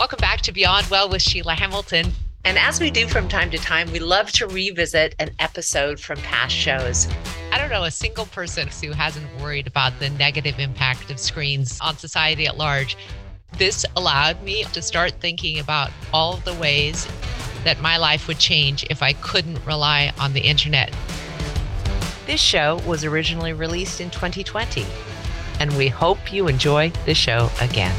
Welcome 0.00 0.20
back 0.20 0.40
to 0.42 0.52
Beyond 0.52 0.86
Well 0.86 1.10
with 1.10 1.20
Sheila 1.20 1.52
Hamilton. 1.52 2.10
And 2.46 2.56
as 2.56 2.80
we 2.80 2.90
do 2.90 3.06
from 3.06 3.28
time 3.28 3.50
to 3.50 3.58
time, 3.58 3.92
we 3.92 3.98
love 3.98 4.32
to 4.32 4.46
revisit 4.46 5.14
an 5.18 5.28
episode 5.38 6.00
from 6.00 6.16
past 6.20 6.56
shows. 6.56 7.06
I 7.52 7.58
don't 7.58 7.68
know 7.68 7.84
a 7.84 7.90
single 7.90 8.24
person 8.24 8.66
who 8.82 8.92
hasn't 8.92 9.26
worried 9.42 9.66
about 9.66 9.98
the 9.98 10.08
negative 10.08 10.58
impact 10.58 11.10
of 11.10 11.20
screens 11.20 11.78
on 11.82 11.98
society 11.98 12.46
at 12.46 12.56
large. 12.56 12.96
This 13.58 13.84
allowed 13.94 14.42
me 14.42 14.64
to 14.72 14.80
start 14.80 15.12
thinking 15.20 15.58
about 15.58 15.90
all 16.14 16.36
the 16.38 16.54
ways 16.54 17.06
that 17.64 17.82
my 17.82 17.98
life 17.98 18.26
would 18.26 18.38
change 18.38 18.86
if 18.88 19.02
I 19.02 19.12
couldn't 19.12 19.62
rely 19.66 20.14
on 20.18 20.32
the 20.32 20.40
internet. 20.40 20.96
This 22.24 22.40
show 22.40 22.80
was 22.86 23.04
originally 23.04 23.52
released 23.52 24.00
in 24.00 24.08
2020, 24.08 24.86
and 25.58 25.76
we 25.76 25.88
hope 25.88 26.32
you 26.32 26.48
enjoy 26.48 26.88
the 27.04 27.14
show 27.14 27.50
again. 27.60 27.94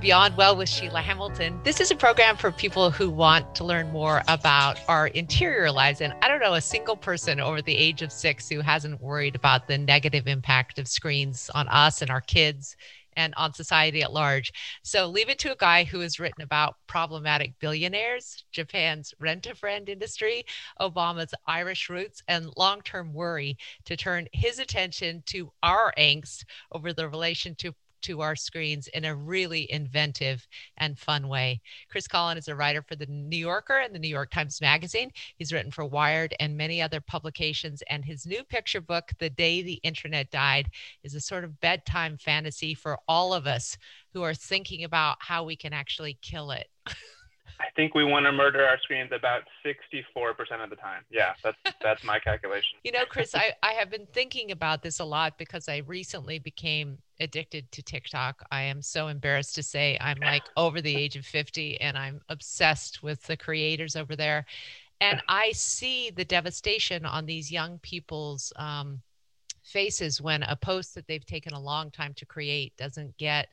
Beyond 0.00 0.34
Well 0.34 0.56
with 0.56 0.70
Sheila 0.70 1.02
Hamilton. 1.02 1.60
This 1.62 1.78
is 1.78 1.90
a 1.90 1.94
program 1.94 2.38
for 2.38 2.50
people 2.50 2.90
who 2.90 3.10
want 3.10 3.54
to 3.56 3.64
learn 3.64 3.92
more 3.92 4.22
about 4.28 4.78
our 4.88 5.08
interior 5.08 5.70
lives. 5.70 6.00
And 6.00 6.14
I 6.22 6.28
don't 6.28 6.40
know 6.40 6.54
a 6.54 6.60
single 6.62 6.96
person 6.96 7.38
over 7.38 7.60
the 7.60 7.76
age 7.76 8.00
of 8.00 8.10
six 8.10 8.48
who 8.48 8.62
hasn't 8.62 9.02
worried 9.02 9.36
about 9.36 9.68
the 9.68 9.76
negative 9.76 10.26
impact 10.26 10.78
of 10.78 10.88
screens 10.88 11.50
on 11.54 11.68
us 11.68 12.00
and 12.00 12.10
our 12.10 12.22
kids 12.22 12.76
and 13.16 13.34
on 13.36 13.52
society 13.52 14.00
at 14.02 14.14
large. 14.14 14.54
So 14.82 15.06
leave 15.06 15.28
it 15.28 15.38
to 15.40 15.52
a 15.52 15.56
guy 15.56 15.84
who 15.84 16.00
has 16.00 16.18
written 16.18 16.42
about 16.42 16.76
problematic 16.86 17.58
billionaires, 17.58 18.46
Japan's 18.52 19.12
rent 19.18 19.46
a 19.48 19.54
friend 19.54 19.86
industry, 19.86 20.46
Obama's 20.80 21.34
Irish 21.46 21.90
roots, 21.90 22.22
and 22.26 22.50
long 22.56 22.80
term 22.80 23.12
worry 23.12 23.58
to 23.84 23.98
turn 23.98 24.28
his 24.32 24.60
attention 24.60 25.22
to 25.26 25.52
our 25.62 25.92
angst 25.98 26.44
over 26.72 26.94
the 26.94 27.06
relation 27.06 27.54
to 28.02 28.20
our 28.20 28.36
screens 28.36 28.88
in 28.88 29.04
a 29.04 29.14
really 29.14 29.70
inventive 29.70 30.46
and 30.76 30.98
fun 30.98 31.28
way. 31.28 31.60
Chris 31.88 32.08
Colin 32.08 32.38
is 32.38 32.48
a 32.48 32.54
writer 32.54 32.82
for 32.82 32.96
the 32.96 33.06
New 33.06 33.36
Yorker 33.36 33.78
and 33.78 33.94
the 33.94 33.98
New 33.98 34.08
York 34.08 34.30
Times 34.30 34.60
Magazine. 34.60 35.10
He's 35.36 35.52
written 35.52 35.70
for 35.70 35.84
Wired 35.84 36.34
and 36.40 36.56
many 36.56 36.80
other 36.80 37.00
publications, 37.00 37.82
and 37.88 38.04
his 38.04 38.26
new 38.26 38.44
picture 38.44 38.80
book, 38.80 39.12
The 39.18 39.30
Day 39.30 39.62
the 39.62 39.80
Internet 39.82 40.30
Died, 40.30 40.70
is 41.02 41.14
a 41.14 41.20
sort 41.20 41.44
of 41.44 41.60
bedtime 41.60 42.16
fantasy 42.16 42.74
for 42.74 42.98
all 43.08 43.34
of 43.34 43.46
us 43.46 43.76
who 44.12 44.22
are 44.22 44.34
thinking 44.34 44.84
about 44.84 45.16
how 45.20 45.44
we 45.44 45.56
can 45.56 45.72
actually 45.72 46.18
kill 46.22 46.50
it. 46.50 46.68
I 47.60 47.66
think 47.76 47.94
we 47.94 48.04
want 48.04 48.24
to 48.24 48.32
murder 48.32 48.64
our 48.64 48.78
screens 48.80 49.10
about 49.12 49.42
64% 49.64 50.64
of 50.64 50.70
the 50.70 50.76
time. 50.76 51.02
Yeah, 51.10 51.34
that's 51.44 51.58
that's 51.82 52.02
my 52.02 52.18
calculation. 52.18 52.78
You 52.84 52.92
know, 52.92 53.04
Chris, 53.04 53.34
I, 53.34 53.52
I 53.62 53.72
have 53.72 53.90
been 53.90 54.06
thinking 54.12 54.50
about 54.50 54.82
this 54.82 54.98
a 54.98 55.04
lot 55.04 55.36
because 55.36 55.68
I 55.68 55.78
recently 55.86 56.38
became 56.38 56.98
addicted 57.20 57.70
to 57.72 57.82
TikTok. 57.82 58.42
I 58.50 58.62
am 58.62 58.80
so 58.80 59.08
embarrassed 59.08 59.54
to 59.56 59.62
say 59.62 59.98
I'm 60.00 60.18
like 60.20 60.42
over 60.56 60.80
the 60.80 60.96
age 60.96 61.16
of 61.16 61.26
50 61.26 61.80
and 61.80 61.98
I'm 61.98 62.22
obsessed 62.30 63.02
with 63.02 63.22
the 63.24 63.36
creators 63.36 63.94
over 63.94 64.16
there. 64.16 64.46
And 65.02 65.20
I 65.28 65.52
see 65.52 66.10
the 66.10 66.24
devastation 66.24 67.04
on 67.04 67.26
these 67.26 67.52
young 67.52 67.78
people's 67.80 68.52
um, 68.56 69.02
faces 69.62 70.20
when 70.20 70.42
a 70.44 70.56
post 70.56 70.94
that 70.94 71.06
they've 71.06 71.26
taken 71.26 71.52
a 71.52 71.60
long 71.60 71.90
time 71.90 72.14
to 72.14 72.26
create 72.26 72.74
doesn't 72.78 73.16
get 73.18 73.48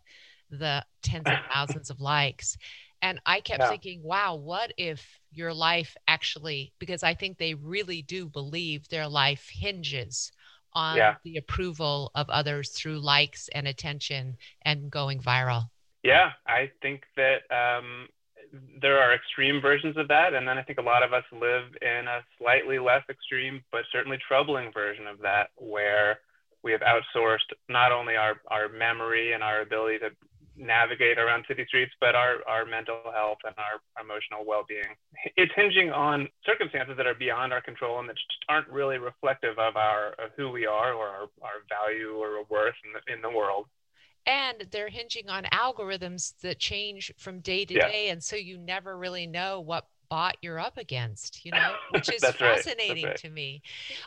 the 0.50 0.84
tens 1.04 1.28
of 1.28 1.38
thousands 1.52 1.90
of 1.90 2.00
likes. 2.00 2.58
And 3.02 3.20
I 3.26 3.42
kept 3.42 3.62
yeah. 3.62 3.70
thinking, 3.70 4.02
wow, 4.04 4.36
what 4.36 4.74
if 4.78 5.20
your 5.32 5.54
life 5.54 5.96
actually, 6.08 6.74
because 6.80 7.04
I 7.04 7.14
think 7.14 7.38
they 7.38 7.54
really 7.54 8.02
do 8.02 8.28
believe 8.28 8.88
their 8.90 9.08
life 9.08 9.50
hinges 9.52 10.32
on 10.74 10.98
yeah. 10.98 11.16
the 11.24 11.38
approval 11.38 12.12
of 12.16 12.30
others 12.30 12.70
through 12.70 13.00
likes 13.00 13.50
and 13.50 13.68
attention 13.68 14.38
and 14.64 14.92
going 14.92 15.20
viral. 15.20 15.70
Yeah, 16.04 16.32
I 16.48 16.72
think 16.82 17.04
that 17.16 17.42
um, 17.52 18.08
there 18.82 19.00
are 19.00 19.14
extreme 19.14 19.62
versions 19.62 19.98
of 19.98 20.08
that. 20.08 20.34
And 20.34 20.48
then 20.48 20.58
I 20.58 20.64
think 20.64 20.80
a 20.80 20.84
lot 20.84 21.04
of 21.04 21.14
us 21.14 21.24
live 21.32 21.66
in 21.82 22.08
a 22.08 22.22
slightly 22.38 22.80
less 22.80 23.04
extreme, 23.10 23.64
but 23.72 23.82
certainly 23.92 24.18
troubling 24.28 24.72
version 24.72 25.08
of 25.08 25.20
that, 25.20 25.50
where 25.56 26.20
we 26.64 26.72
have 26.72 26.82
outsourced 26.82 27.54
not 27.70 27.92
only 27.92 28.16
our, 28.16 28.42
our 28.48 28.70
memory 28.70 29.34
and 29.34 29.44
our 29.44 29.62
ability 29.62 30.00
to 30.00 30.10
navigate 30.58 31.18
around 31.18 31.46
city 31.48 31.66
streets, 31.68 31.94
but 32.00 32.16
our, 32.16 32.38
our 32.48 32.66
mental 32.66 33.00
health 33.14 33.38
and 33.46 33.54
our 33.58 34.04
emotional 34.04 34.44
well 34.46 34.66
being. 34.68 34.96
It's 35.36 35.52
hinging 35.56 35.92
on 35.92 36.28
circumstances 36.46 36.96
that 36.98 37.08
are 37.08 37.16
beyond 37.16 37.54
our 37.54 37.62
control 37.62 38.00
and 38.00 38.10
that 38.10 38.16
just 38.16 38.46
aren't 38.50 38.68
really 38.70 38.98
reflective 38.98 39.58
of 39.60 39.76
our 39.76 40.10
of 40.14 40.32
who 40.36 40.50
we 40.50 40.66
are 40.66 40.94
or 40.94 41.08
our, 41.08 41.28
our 41.42 41.62
value 41.70 42.16
or 42.16 42.38
our 42.38 42.44
worth 42.50 42.76
in 42.86 42.94
the, 42.94 43.14
in 43.14 43.22
the 43.22 43.30
world. 43.36 43.66
And 44.26 44.68
they're 44.72 44.90
hinging 44.90 45.30
on 45.30 45.44
algorithms 45.46 46.34
that 46.42 46.60
change 46.60 47.14
from 47.18 47.40
day 47.40 47.64
to 47.64 47.74
yeah. 47.74 47.88
day. 47.88 48.10
And 48.10 48.22
so 48.22 48.36
you 48.36 48.58
never 48.58 48.98
really 48.98 49.26
know 49.26 49.62
what 49.62 49.86
bot 50.10 50.38
you're 50.42 50.60
up 50.60 50.78
against, 50.78 51.46
you 51.46 51.52
know, 51.52 51.74
which 51.92 52.12
is 52.12 52.24
fascinating 52.24 53.06
right. 53.06 53.10
right. 53.12 53.18
to 53.18 53.30
me. 53.30 53.62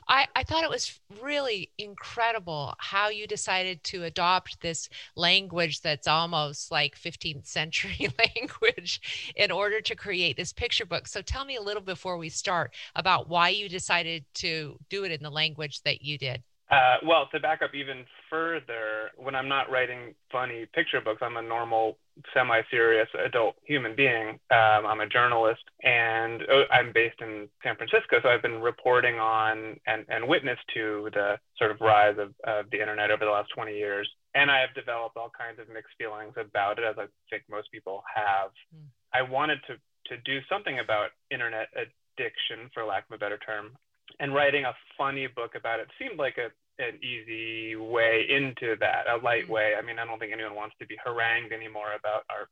I, 0.09 0.27
I 0.35 0.43
thought 0.43 0.65
it 0.65 0.71
was 0.71 0.99
really 1.21 1.71
incredible 1.79 2.75
how 2.79 3.09
you 3.09 3.27
decided 3.27 3.83
to 3.85 4.05
adopt 4.05 4.61
this 4.61 4.89
language 5.17 5.81
that's 5.81 6.07
almost 6.07 6.71
like 6.71 6.97
15th 6.97 7.47
century 7.47 8.09
language 8.37 9.33
in 9.37 9.51
order 9.51 9.81
to 9.81 9.95
create 9.95 10.37
this 10.37 10.53
picture 10.53 10.87
book. 10.87 11.07
So 11.07 11.23
tell 11.23 11.45
me 11.45 11.57
a 11.57 11.63
little 11.63 11.83
before 11.83 12.17
we 12.17 12.29
start 12.29 12.75
about 12.95 13.29
why 13.29 13.51
you 13.51 13.69
decided 13.69 14.25
to 14.35 14.79
do 14.89 15.05
it 15.05 15.13
in 15.13 15.23
the 15.23 15.31
language 15.31 15.83
that 15.83 16.03
you 16.03 16.19
did. 16.19 16.43
Uh, 16.71 16.99
well, 17.05 17.29
to 17.33 17.41
back 17.41 17.63
up 17.63 17.75
even 17.75 18.05
further, 18.29 19.11
when 19.17 19.35
I'm 19.35 19.49
not 19.49 19.71
writing 19.71 20.15
funny 20.31 20.67
picture 20.73 21.01
books, 21.01 21.21
I'm 21.21 21.37
a 21.37 21.43
normal, 21.43 21.99
semi-serious 22.35 23.09
adult 23.25 23.57
human 23.65 23.95
being. 23.95 24.39
Um, 24.51 24.87
I'm 24.87 25.01
a 25.01 25.07
journalist, 25.07 25.63
and 25.83 26.43
uh, 26.43 26.65
I'm 26.73 26.93
based 26.93 27.21
in 27.21 27.49
San 27.63 27.77
Francisco, 27.77 28.19
so 28.23 28.29
I've 28.29 28.43
been 28.43 28.61
reporting 28.61 29.19
on 29.19 29.77
and, 29.87 30.05
and 30.09 30.29
witness 30.29 30.59
to 30.75 31.11
the 31.13 31.39
sort 31.59 31.71
of 31.71 31.81
rise 31.81 32.17
of, 32.19 32.35
of 32.45 32.71
the 32.71 32.81
internet 32.81 33.11
over 33.11 33.25
the 33.25 33.31
last 33.31 33.51
20 33.55 33.77
years. 33.77 34.09
And 34.35 34.51
I 34.51 34.61
have 34.61 34.75
developed 34.75 35.17
all 35.17 35.31
kinds 35.37 35.59
of 35.59 35.73
mixed 35.73 35.95
feelings 35.99 36.35
about 36.37 36.79
it, 36.79 36.85
as 36.85 36.97
I 36.99 37.07
think 37.31 37.45
most 37.51 37.71
people 37.73 38.03
have. 38.15 38.51
Mm. 38.75 38.87
I 39.13 39.23
wanted 39.23 39.59
to 39.67 39.77
to 40.07 40.17
do 40.25 40.41
something 40.49 40.81
about 40.81 41.11
internet 41.31 41.69
addiction, 41.77 42.69
for 42.75 42.85
lack 42.85 43.05
of 43.09 43.15
a 43.15 43.19
better 43.19 43.39
term 43.39 43.77
and 44.19 44.35
writing 44.35 44.65
a 44.65 44.75
funny 44.99 45.29
book 45.29 45.53
about 45.55 45.79
it 45.79 45.89
seemed 45.99 46.19
like 46.19 46.37
a 46.39 46.51
an 46.81 46.99
easy 47.03 47.77
way 47.77 48.27
into 48.29 48.77
that, 48.81 49.05
a 49.09 49.23
light 49.23 49.45
mm-hmm. 49.45 49.53
way. 49.53 49.73
I 49.79 49.83
mean, 49.83 49.99
I 49.99 50.05
don't 50.05 50.19
think 50.19 50.33
anyone 50.33 50.55
wants 50.55 50.77
to 50.81 50.87
be 50.87 50.97
harangued 51.05 51.53
anymore 51.53 51.95
about 51.99 52.25
our 52.31 52.49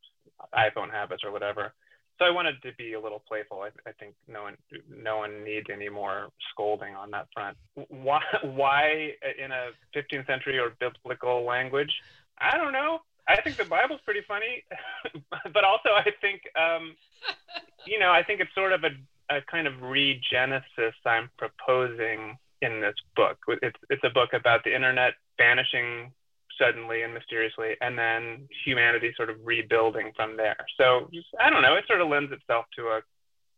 iPhone 0.55 0.91
habits 0.91 1.23
or 1.25 1.33
whatever. 1.33 1.73
So 2.19 2.25
I 2.25 2.31
wanted 2.31 2.61
to 2.63 2.73
be 2.77 2.95
a 2.95 3.01
little 3.01 3.23
playful. 3.29 3.63
I, 3.63 3.69
I 3.89 3.93
think 3.93 4.15
no 4.27 4.43
one 4.43 4.57
no 4.91 5.19
one 5.19 5.45
needs 5.45 5.67
any 5.73 5.89
more 5.89 6.31
scolding 6.51 6.97
on 6.97 7.13
that 7.13 7.29
front. 7.33 7.57
Why 7.89 8.21
why 8.43 9.13
in 9.43 9.53
a 9.53 9.71
15th 9.97 10.27
century 10.27 10.59
or 10.59 10.73
biblical 10.81 11.45
language? 11.45 11.93
I 12.39 12.57
don't 12.57 12.73
know. 12.73 13.01
I 13.29 13.41
think 13.43 13.57
the 13.57 13.65
Bible's 13.65 14.01
pretty 14.05 14.23
funny, 14.27 14.65
but 15.53 15.63
also 15.63 15.91
I 15.91 16.11
think 16.21 16.43
um, 16.57 16.97
you 17.87 18.01
know 18.01 18.11
I 18.11 18.25
think 18.25 18.41
it's 18.41 18.55
sort 18.55 18.73
of 18.73 18.83
a 18.83 18.91
a 19.31 19.41
kind 19.43 19.67
of 19.67 19.75
regenesis 19.75 20.95
I'm 21.05 21.31
proposing 21.39 22.37
in 22.63 22.81
this 22.81 22.95
book. 23.17 23.39
It's, 23.63 23.77
it's 23.91 24.03
a 24.05 24.11
book 24.11 24.31
about 24.33 24.65
the 24.65 24.75
internet 24.75 25.15
vanishing 25.37 26.13
suddenly 26.59 27.03
and 27.03 27.15
mysteriously, 27.15 27.77
and 27.81 27.97
then 27.97 28.49
humanity 28.65 29.13
sort 29.17 29.31
of 29.31 29.37
rebuilding 29.45 30.13
from 30.17 30.37
there. 30.37 30.57
So 30.77 31.09
just, 31.13 31.29
I 31.41 31.51
don't 31.51 31.63
know, 31.63 31.75
it 31.75 31.85
sort 31.87 32.01
of 32.01 32.09
lends 32.09 32.33
itself 32.33 32.67
to 32.77 32.83
a, 32.87 33.01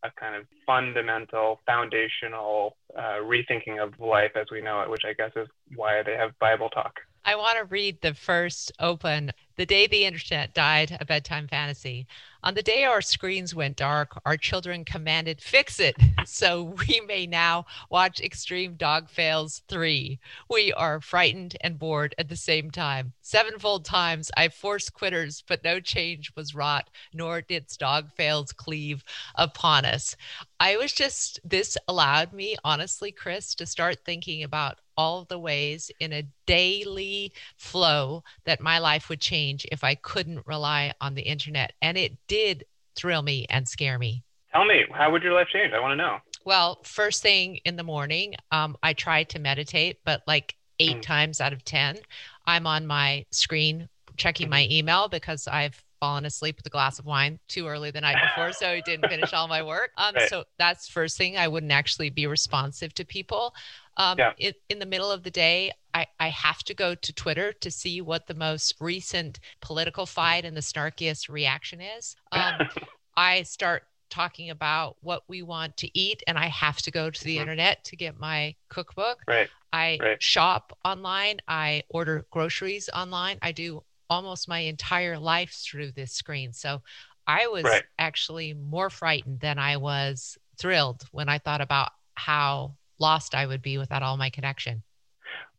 a 0.03 0.11
kind 0.19 0.35
of 0.35 0.45
fundamental, 0.65 1.59
foundational 1.65 2.77
uh, 2.95 3.17
rethinking 3.23 3.81
of 3.81 3.99
life 3.99 4.31
as 4.35 4.47
we 4.51 4.61
know 4.61 4.81
it, 4.81 4.89
which 4.89 5.03
I 5.05 5.13
guess 5.13 5.31
is 5.35 5.47
why 5.75 6.03
they 6.03 6.13
have 6.13 6.37
Bible 6.39 6.69
talk. 6.69 6.99
I 7.23 7.35
want 7.35 7.57
to 7.59 7.65
read 7.65 8.01
the 8.01 8.13
first 8.13 8.71
open 8.79 9.31
The 9.57 9.65
Day 9.65 9.85
the 9.85 10.05
Internet 10.05 10.53
Died, 10.53 10.97
a 11.01 11.05
bedtime 11.05 11.47
fantasy. 11.47 12.07
On 12.43 12.55
the 12.55 12.63
day 12.63 12.85
our 12.85 13.01
screens 13.01 13.53
went 13.53 13.75
dark, 13.75 14.19
our 14.25 14.37
children 14.37 14.85
commanded, 14.85 15.41
Fix 15.41 15.79
it! 15.79 15.95
So 16.23 16.75
we 16.87 17.01
may 17.01 17.25
now 17.25 17.65
watch 17.89 18.21
Extreme 18.21 18.75
Dog 18.75 19.09
Fails 19.09 19.63
3. 19.67 20.19
We 20.49 20.71
are 20.73 21.01
frightened 21.01 21.57
and 21.61 21.79
bored 21.79 22.15
at 22.17 22.29
the 22.29 22.35
same 22.35 22.69
time. 22.71 23.13
Sevenfold 23.21 23.83
times 23.83 24.31
I 24.37 24.49
forced 24.49 24.93
quitters, 24.93 25.43
but 25.45 25.63
no 25.63 25.79
change 25.79 26.31
was 26.35 26.55
wrought, 26.55 26.89
nor 27.11 27.41
did 27.41 27.65
dog 27.79 28.11
fails 28.11 28.53
cleave 28.53 29.03
upon 29.35 29.83
us. 29.83 30.15
I 30.59 30.77
was 30.77 30.93
just, 30.93 31.39
this 31.43 31.75
allowed 31.87 32.33
me, 32.33 32.55
honestly, 32.63 33.11
Chris, 33.11 33.55
to 33.55 33.65
start 33.65 34.05
thinking 34.05 34.43
about 34.43 34.77
all 34.95 35.25
the 35.25 35.39
ways 35.39 35.89
in 35.99 36.13
a 36.13 36.27
daily 36.45 37.33
flow 37.57 38.23
that 38.45 38.61
my 38.61 38.77
life 38.77 39.09
would 39.09 39.19
change 39.19 39.40
if 39.49 39.83
I 39.83 39.95
couldn't 39.95 40.45
rely 40.45 40.93
on 41.01 41.15
the 41.15 41.21
internet. 41.21 41.73
And 41.81 41.97
it 41.97 42.17
did 42.27 42.65
thrill 42.95 43.21
me 43.21 43.45
and 43.49 43.67
scare 43.67 43.97
me. 43.97 44.23
Tell 44.53 44.65
me, 44.65 44.85
how 44.93 45.11
would 45.11 45.23
your 45.23 45.33
life 45.33 45.47
change? 45.51 45.73
I 45.73 45.79
want 45.79 45.93
to 45.93 45.95
know. 45.95 46.17
Well, 46.45 46.79
first 46.83 47.21
thing 47.21 47.59
in 47.65 47.75
the 47.75 47.83
morning, 47.83 48.35
um, 48.51 48.75
I 48.83 48.93
try 48.93 49.23
to 49.25 49.39
meditate, 49.39 49.99
but 50.03 50.21
like 50.27 50.55
eight 50.79 50.97
mm. 50.97 51.01
times 51.01 51.39
out 51.39 51.53
of 51.53 51.63
10, 51.63 51.99
I'm 52.45 52.67
on 52.67 52.87
my 52.87 53.25
screen 53.31 53.87
checking 54.17 54.45
mm-hmm. 54.45 54.51
my 54.51 54.67
email 54.69 55.07
because 55.07 55.47
I've 55.47 55.81
fallen 56.01 56.25
asleep 56.25 56.57
with 56.57 56.65
a 56.65 56.69
glass 56.69 56.97
of 56.99 57.05
wine 57.05 57.39
too 57.47 57.67
early 57.67 57.91
the 57.91 58.01
night 58.01 58.17
before, 58.21 58.51
so 58.51 58.67
I 58.67 58.81
didn't 58.81 59.07
finish 59.07 59.33
all 59.33 59.47
my 59.47 59.61
work. 59.61 59.91
Um, 59.97 60.15
right. 60.15 60.27
So 60.27 60.43
that's 60.57 60.89
first 60.89 61.15
thing. 61.15 61.37
I 61.37 61.47
wouldn't 61.47 61.71
actually 61.71 62.09
be 62.09 62.25
responsive 62.25 62.93
to 62.95 63.05
people. 63.05 63.53
Um, 63.97 64.17
yeah. 64.17 64.33
it, 64.37 64.55
in 64.69 64.79
the 64.79 64.85
middle 64.85 65.11
of 65.11 65.23
the 65.23 65.31
day, 65.31 65.71
I, 65.93 66.07
I 66.19 66.29
have 66.29 66.63
to 66.63 66.73
go 66.73 66.95
to 66.95 67.13
Twitter 67.13 67.51
to 67.53 67.69
see 67.71 68.01
what 68.01 68.27
the 68.27 68.33
most 68.33 68.75
recent 68.79 69.39
political 69.59 70.05
fight 70.05 70.45
and 70.45 70.55
the 70.55 70.61
snarkiest 70.61 71.29
reaction 71.29 71.81
is. 71.81 72.15
Um, 72.31 72.69
I 73.17 73.43
start 73.43 73.83
talking 74.09 74.49
about 74.49 74.97
what 75.01 75.23
we 75.27 75.41
want 75.41 75.77
to 75.77 75.97
eat 75.97 76.21
and 76.27 76.37
I 76.37 76.47
have 76.47 76.77
to 76.83 76.91
go 76.91 77.09
to 77.09 77.23
the 77.23 77.35
mm-hmm. 77.35 77.41
internet 77.41 77.83
to 77.85 77.95
get 77.95 78.19
my 78.19 78.55
cookbook. 78.69 79.19
Right. 79.27 79.49
I 79.73 79.97
right. 80.01 80.21
shop 80.21 80.77
online, 80.83 81.39
I 81.47 81.83
order 81.89 82.25
groceries 82.29 82.89
online. 82.93 83.37
I 83.41 83.53
do 83.53 83.83
almost 84.09 84.49
my 84.49 84.59
entire 84.59 85.17
life 85.17 85.51
through 85.51 85.93
this 85.93 86.11
screen. 86.11 86.51
So 86.51 86.81
I 87.25 87.47
was 87.47 87.63
right. 87.63 87.83
actually 87.97 88.53
more 88.53 88.89
frightened 88.89 89.39
than 89.39 89.57
I 89.57 89.77
was 89.77 90.37
thrilled 90.57 91.03
when 91.11 91.29
I 91.29 91.37
thought 91.37 91.61
about 91.61 91.91
how 92.15 92.75
lost 93.01 93.35
I 93.35 93.45
would 93.45 93.61
be 93.61 93.77
without 93.77 94.03
all 94.03 94.15
my 94.15 94.29
connection. 94.29 94.83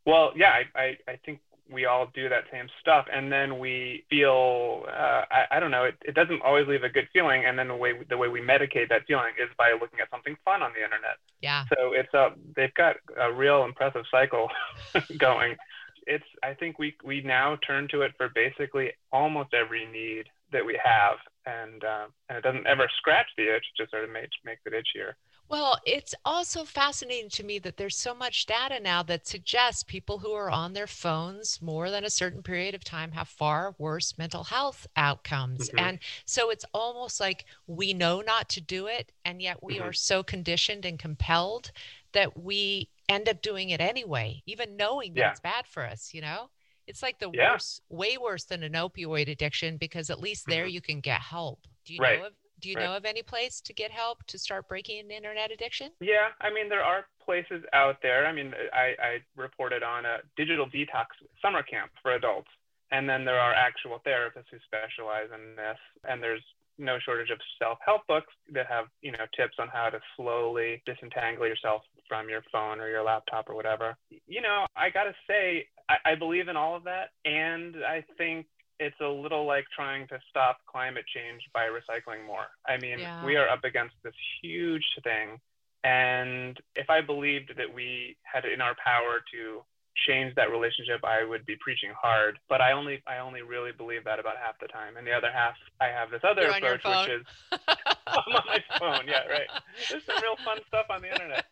Well, 0.07 0.33
yeah, 0.35 0.53
I, 0.75 0.81
I, 0.81 0.97
I 1.07 1.17
think 1.25 1.41
we 1.71 1.87
all 1.87 2.09
do 2.15 2.29
that 2.29 2.45
same 2.53 2.69
stuff. 2.81 3.07
And 3.13 3.33
then 3.33 3.59
we 3.59 4.05
feel 4.11 4.85
uh, 4.89 5.23
I, 5.31 5.57
I, 5.57 5.61
don't 5.61 5.71
know 5.71 5.85
it, 5.85 5.95
it 6.05 6.15
doesn't 6.15 6.43
always 6.43 6.67
leave 6.69 6.83
a 6.83 6.89
good 6.89 7.09
feeling. 7.13 7.45
And 7.47 7.59
then 7.59 7.69
the 7.69 7.77
way 7.77 7.95
the 8.09 8.17
way 8.17 8.29
we 8.29 8.41
medicate 8.41 8.89
that 8.91 9.07
feeling 9.07 9.33
is 9.41 9.49
by 9.57 9.73
looking 9.73 10.01
at 10.01 10.11
something 10.11 10.37
fun 10.45 10.63
on 10.63 10.73
the 10.73 10.85
internet. 10.85 11.19
Yeah. 11.41 11.65
So 11.69 11.93
it's 11.93 12.13
a 12.15 12.31
they've 12.57 12.75
got 12.75 12.97
a 13.19 13.33
real 13.33 13.65
impressive 13.65 14.05
cycle 14.11 14.49
going. 15.19 15.57
It's 16.05 16.25
i 16.43 16.53
think 16.53 16.81
we 16.81 16.97
we 17.05 17.23
now 17.23 17.57
turn 17.65 17.87
to 17.93 18.03
it 18.03 18.13
for 18.17 18.29
basically 18.35 18.91
almost 19.13 19.55
every 19.55 19.87
need 19.87 20.27
that 20.53 20.67
we 20.67 20.79
have. 20.83 21.17
And 21.47 21.83
uh, 21.85 22.07
and 22.29 22.39
it 22.39 22.45
doesn't 22.45 22.67
ever 22.67 22.89
scratch 22.99 23.29
the 23.37 23.55
itch 23.55 23.65
it 23.73 23.83
just 23.83 23.91
sort 23.91 24.05
of 24.05 24.11
makes 24.11 24.37
makes 24.45 24.63
it 24.67 24.73
itchier 24.73 25.13
well, 25.53 25.79
it's 25.85 26.15
also 26.25 26.65
fascinating 26.65 27.29
to 27.29 27.45
me 27.45 27.59
that 27.59 27.77
there's 27.77 27.99
so 27.99 28.15
much 28.15 28.47
data 28.47 28.81
now 28.81 29.03
that 29.03 29.27
suggests 29.27 29.83
people 29.83 30.19
who 30.19 30.33
are 30.33 30.51
on 30.51 30.73
their 30.73 30.87
phones 30.87 31.61
more 31.61 31.91
than 31.91 32.07
a 32.07 32.11
certain 32.11 32.43
period 32.43 32.75
of 32.75 32.83
time 32.83 33.13
have 33.13 33.29
far 33.29 33.75
worse 33.77 34.17
mental 34.17 34.45
health 34.45 34.87
outcomes. 34.97 35.69
Mm-hmm. 35.69 35.79
And 35.79 35.99
so 36.25 36.49
it's 36.49 36.65
almost 36.73 37.21
like 37.21 37.45
we 37.67 37.93
know 37.93 38.23
not 38.23 38.49
to 38.49 38.63
do 38.63 38.87
it, 38.87 39.13
and 39.27 39.43
yet 39.43 39.63
we 39.63 39.75
mm-hmm. 39.75 39.91
are 39.91 39.93
so 39.93 40.23
conditioned 40.23 40.87
and 40.87 40.99
compelled 40.99 41.71
that 42.13 42.43
we 42.43 42.89
end 43.11 43.29
up 43.29 43.43
doing 43.43 43.69
it 43.69 43.81
anyway, 43.83 44.43
even 44.47 44.79
knowing 44.79 45.13
that 45.13 45.21
yeah. 45.21 45.31
it's 45.33 45.41
bad 45.41 45.67
for 45.67 45.85
us, 45.87 46.15
you 46.15 46.23
know? 46.23 46.49
It's 46.87 47.03
like 47.03 47.19
the 47.19 47.31
yeah. 47.31 47.53
worst, 47.53 47.83
way 47.91 48.17
worse 48.17 48.45
than 48.45 48.63
an 48.63 48.73
opioid 48.73 49.31
addiction 49.31 49.77
because 49.77 50.09
at 50.09 50.19
least 50.19 50.47
there 50.47 50.65
mm-hmm. 50.65 50.75
you 50.75 50.81
can 50.81 51.01
get 51.01 51.21
help. 51.21 51.67
Do 51.85 51.93
you 51.93 52.01
right. 52.01 52.21
know 52.21 52.27
of 52.29 52.33
do 52.63 52.71
you 52.71 52.77
right. 52.77 52.85
know 52.85 52.97
of 52.97 53.05
any 53.05 53.23
place 53.23 53.61
to 53.61 53.75
get 53.75 53.91
help 53.91 54.25
to 54.29 54.39
start 54.39 54.69
breaking 54.69 55.11
internet 55.11 55.51
addiction? 55.51 55.91
Yeah, 56.01 56.29
I 56.41 56.53
mean 56.53 56.69
there 56.69 56.83
are 56.83 57.05
places 57.23 57.63
out 57.73 57.97
there. 58.03 58.27
I 58.27 58.33
mean, 58.33 58.53
I, 58.73 58.95
I 59.03 59.19
reported 59.37 59.83
on 59.83 60.07
a 60.07 60.19
digital 60.37 60.67
detox 60.67 61.07
summer 61.43 61.63
camp 61.63 61.91
for 62.01 62.13
adults, 62.13 62.49
and 62.91 63.09
then 63.09 63.25
there 63.25 63.39
are 63.39 63.53
actual 63.53 64.01
therapists 64.07 64.51
who 64.51 64.59
specialize 64.65 65.29
in 65.35 65.57
this, 65.57 65.79
and 66.09 66.23
there's 66.23 66.43
no 66.79 66.99
shortage 67.05 67.31
of 67.31 67.39
self-help 67.59 68.07
books 68.07 68.33
that 68.53 68.67
have 68.67 68.87
you 69.03 69.13
know 69.13 69.27
tips 69.37 69.57
on 69.59 69.69
how 69.69 69.91
to 69.91 70.01
slowly 70.17 70.83
disentangle 70.87 71.47
yourself 71.47 71.83
from 72.09 72.29
your 72.29 72.43
phone 72.51 72.81
or 72.81 72.89
your 72.89 73.03
laptop 73.03 73.49
or 73.49 73.55
whatever. 73.55 73.97
You 74.27 74.41
know, 74.41 74.67
I 74.77 74.91
gotta 74.91 75.15
say, 75.29 75.67
I, 75.89 76.13
I 76.13 76.15
believe 76.15 76.49
in 76.49 76.57
all 76.57 76.77
of 76.77 76.85
that, 76.85 77.11
and 77.25 77.77
I 77.85 78.05
think 78.17 78.47
it's 78.83 79.01
a 79.01 79.09
little 79.09 79.47
like 79.47 79.65
trying 79.75 80.09
to 80.09 80.19
stop 80.29 80.59
climate 80.67 81.05
change 81.15 81.43
by 81.55 81.69
recycling 81.71 82.27
more. 82.27 82.47
I 82.67 82.79
mean, 82.79 82.99
yeah. 82.99 83.25
we 83.25 83.37
are 83.37 83.49
up 83.49 83.63
against 83.63 83.95
this 84.03 84.15
huge 84.43 84.85
thing. 85.05 85.39
And 85.85 86.59
if 86.75 86.91
I 86.91 87.01
believed 87.01 87.53
that 87.57 87.73
we 87.73 88.17
had 88.23 88.45
it 88.45 88.53
in 88.53 88.61
our 88.61 88.75
power 88.85 89.23
to 89.33 89.63
change 90.07 90.35
that 90.35 90.51
relationship, 90.51 91.05
I 91.05 91.23
would 91.23 91.47
be 91.47 91.57
preaching 91.61 91.93
hard. 92.01 92.39
But 92.49 92.61
I 92.61 92.73
only 92.73 93.03
I 93.07 93.19
only 93.19 93.43
really 93.43 93.71
believe 93.73 94.05
that 94.05 94.19
about 94.19 94.37
half 94.37 94.59
the 94.61 94.67
time. 94.67 94.97
And 94.97 95.07
the 95.07 95.13
other 95.13 95.31
half 95.33 95.55
I 95.81 95.87
have 95.87 96.11
this 96.11 96.23
other 96.29 96.43
You're 96.43 96.75
approach 96.75 96.85
which 96.85 97.21
is 97.21 97.27
I'm 98.07 98.35
on 98.35 98.43
my 98.47 98.59
phone. 98.79 99.07
Yeah, 99.07 99.27
right. 99.27 99.49
There's 99.91 100.05
some 100.05 100.21
real 100.23 100.37
fun 100.45 100.59
stuff 100.67 100.87
on 100.91 101.03
the 101.03 101.11
internet. 101.11 101.45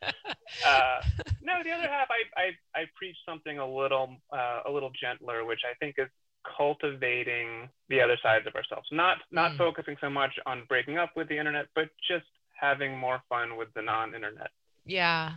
Uh, 0.67 1.00
no, 1.43 1.62
the 1.62 1.71
other 1.71 1.87
half 1.87 2.09
I, 2.11 2.41
I 2.41 2.81
I 2.81 2.85
preach 2.97 3.17
something 3.25 3.59
a 3.59 3.67
little 3.67 4.17
uh, 4.33 4.61
a 4.67 4.71
little 4.71 4.91
gentler, 5.00 5.44
which 5.44 5.61
I 5.65 5.75
think 5.79 5.94
is 5.99 6.09
cultivating 6.56 7.69
the 7.88 8.00
other 8.00 8.16
sides 8.22 8.46
of 8.46 8.54
ourselves 8.54 8.88
not 8.90 9.19
not 9.31 9.52
mm. 9.52 9.58
focusing 9.58 9.96
so 10.00 10.08
much 10.08 10.32
on 10.46 10.62
breaking 10.69 10.98
up 10.98 11.10
with 11.16 11.28
the 11.28 11.38
internet 11.38 11.66
but 11.75 11.88
just 12.06 12.25
having 12.58 12.96
more 12.96 13.22
fun 13.28 13.56
with 13.56 13.69
the 13.75 13.82
non-internet 13.82 14.50
yeah 14.87 15.32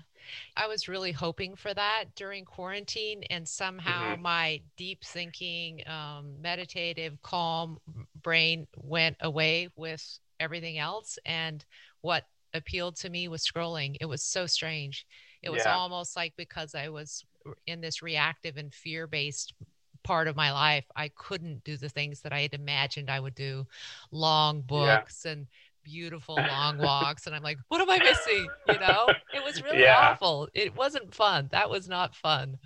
i 0.55 0.67
was 0.67 0.88
really 0.88 1.11
hoping 1.11 1.55
for 1.55 1.73
that 1.73 2.05
during 2.15 2.45
quarantine 2.45 3.23
and 3.29 3.47
somehow 3.47 4.13
mm-hmm. 4.13 4.21
my 4.21 4.61
deep 4.77 5.03
thinking 5.03 5.81
um, 5.88 6.33
meditative 6.41 7.17
calm 7.21 7.77
brain 8.21 8.65
went 8.77 9.17
away 9.21 9.67
with 9.75 10.19
everything 10.39 10.77
else 10.77 11.19
and 11.25 11.65
what 12.01 12.23
appealed 12.53 12.95
to 12.95 13.09
me 13.09 13.27
was 13.27 13.44
scrolling 13.44 13.95
it 14.00 14.05
was 14.05 14.23
so 14.23 14.45
strange 14.45 15.05
it 15.41 15.50
was 15.50 15.63
yeah. 15.65 15.75
almost 15.75 16.15
like 16.15 16.33
because 16.38 16.75
i 16.75 16.88
was 16.88 17.25
in 17.67 17.81
this 17.81 18.01
reactive 18.01 18.57
and 18.57 18.73
fear 18.73 19.07
based 19.07 19.53
part 20.03 20.27
of 20.27 20.35
my 20.35 20.51
life, 20.51 20.85
I 20.95 21.09
couldn't 21.09 21.63
do 21.63 21.77
the 21.77 21.89
things 21.89 22.21
that 22.21 22.33
I 22.33 22.41
had 22.41 22.53
imagined 22.53 23.09
I 23.09 23.19
would 23.19 23.35
do 23.35 23.65
long 24.11 24.61
books 24.61 25.23
yeah. 25.25 25.31
and 25.31 25.47
beautiful 25.83 26.35
long 26.35 26.77
walks. 26.79 27.27
And 27.27 27.35
I'm 27.35 27.44
like, 27.44 27.57
what 27.67 27.81
am 27.81 27.89
I 27.89 28.00
missing? 28.00 28.47
You 28.67 28.79
know, 28.79 29.07
it 29.33 29.44
was 29.44 29.61
really 29.63 29.81
yeah. 29.81 30.11
awful. 30.11 30.50
It 30.53 30.75
wasn't 30.75 31.13
fun. 31.13 31.50
That 31.51 31.69
was 31.69 31.88
not 31.88 32.15
fun. 32.15 32.57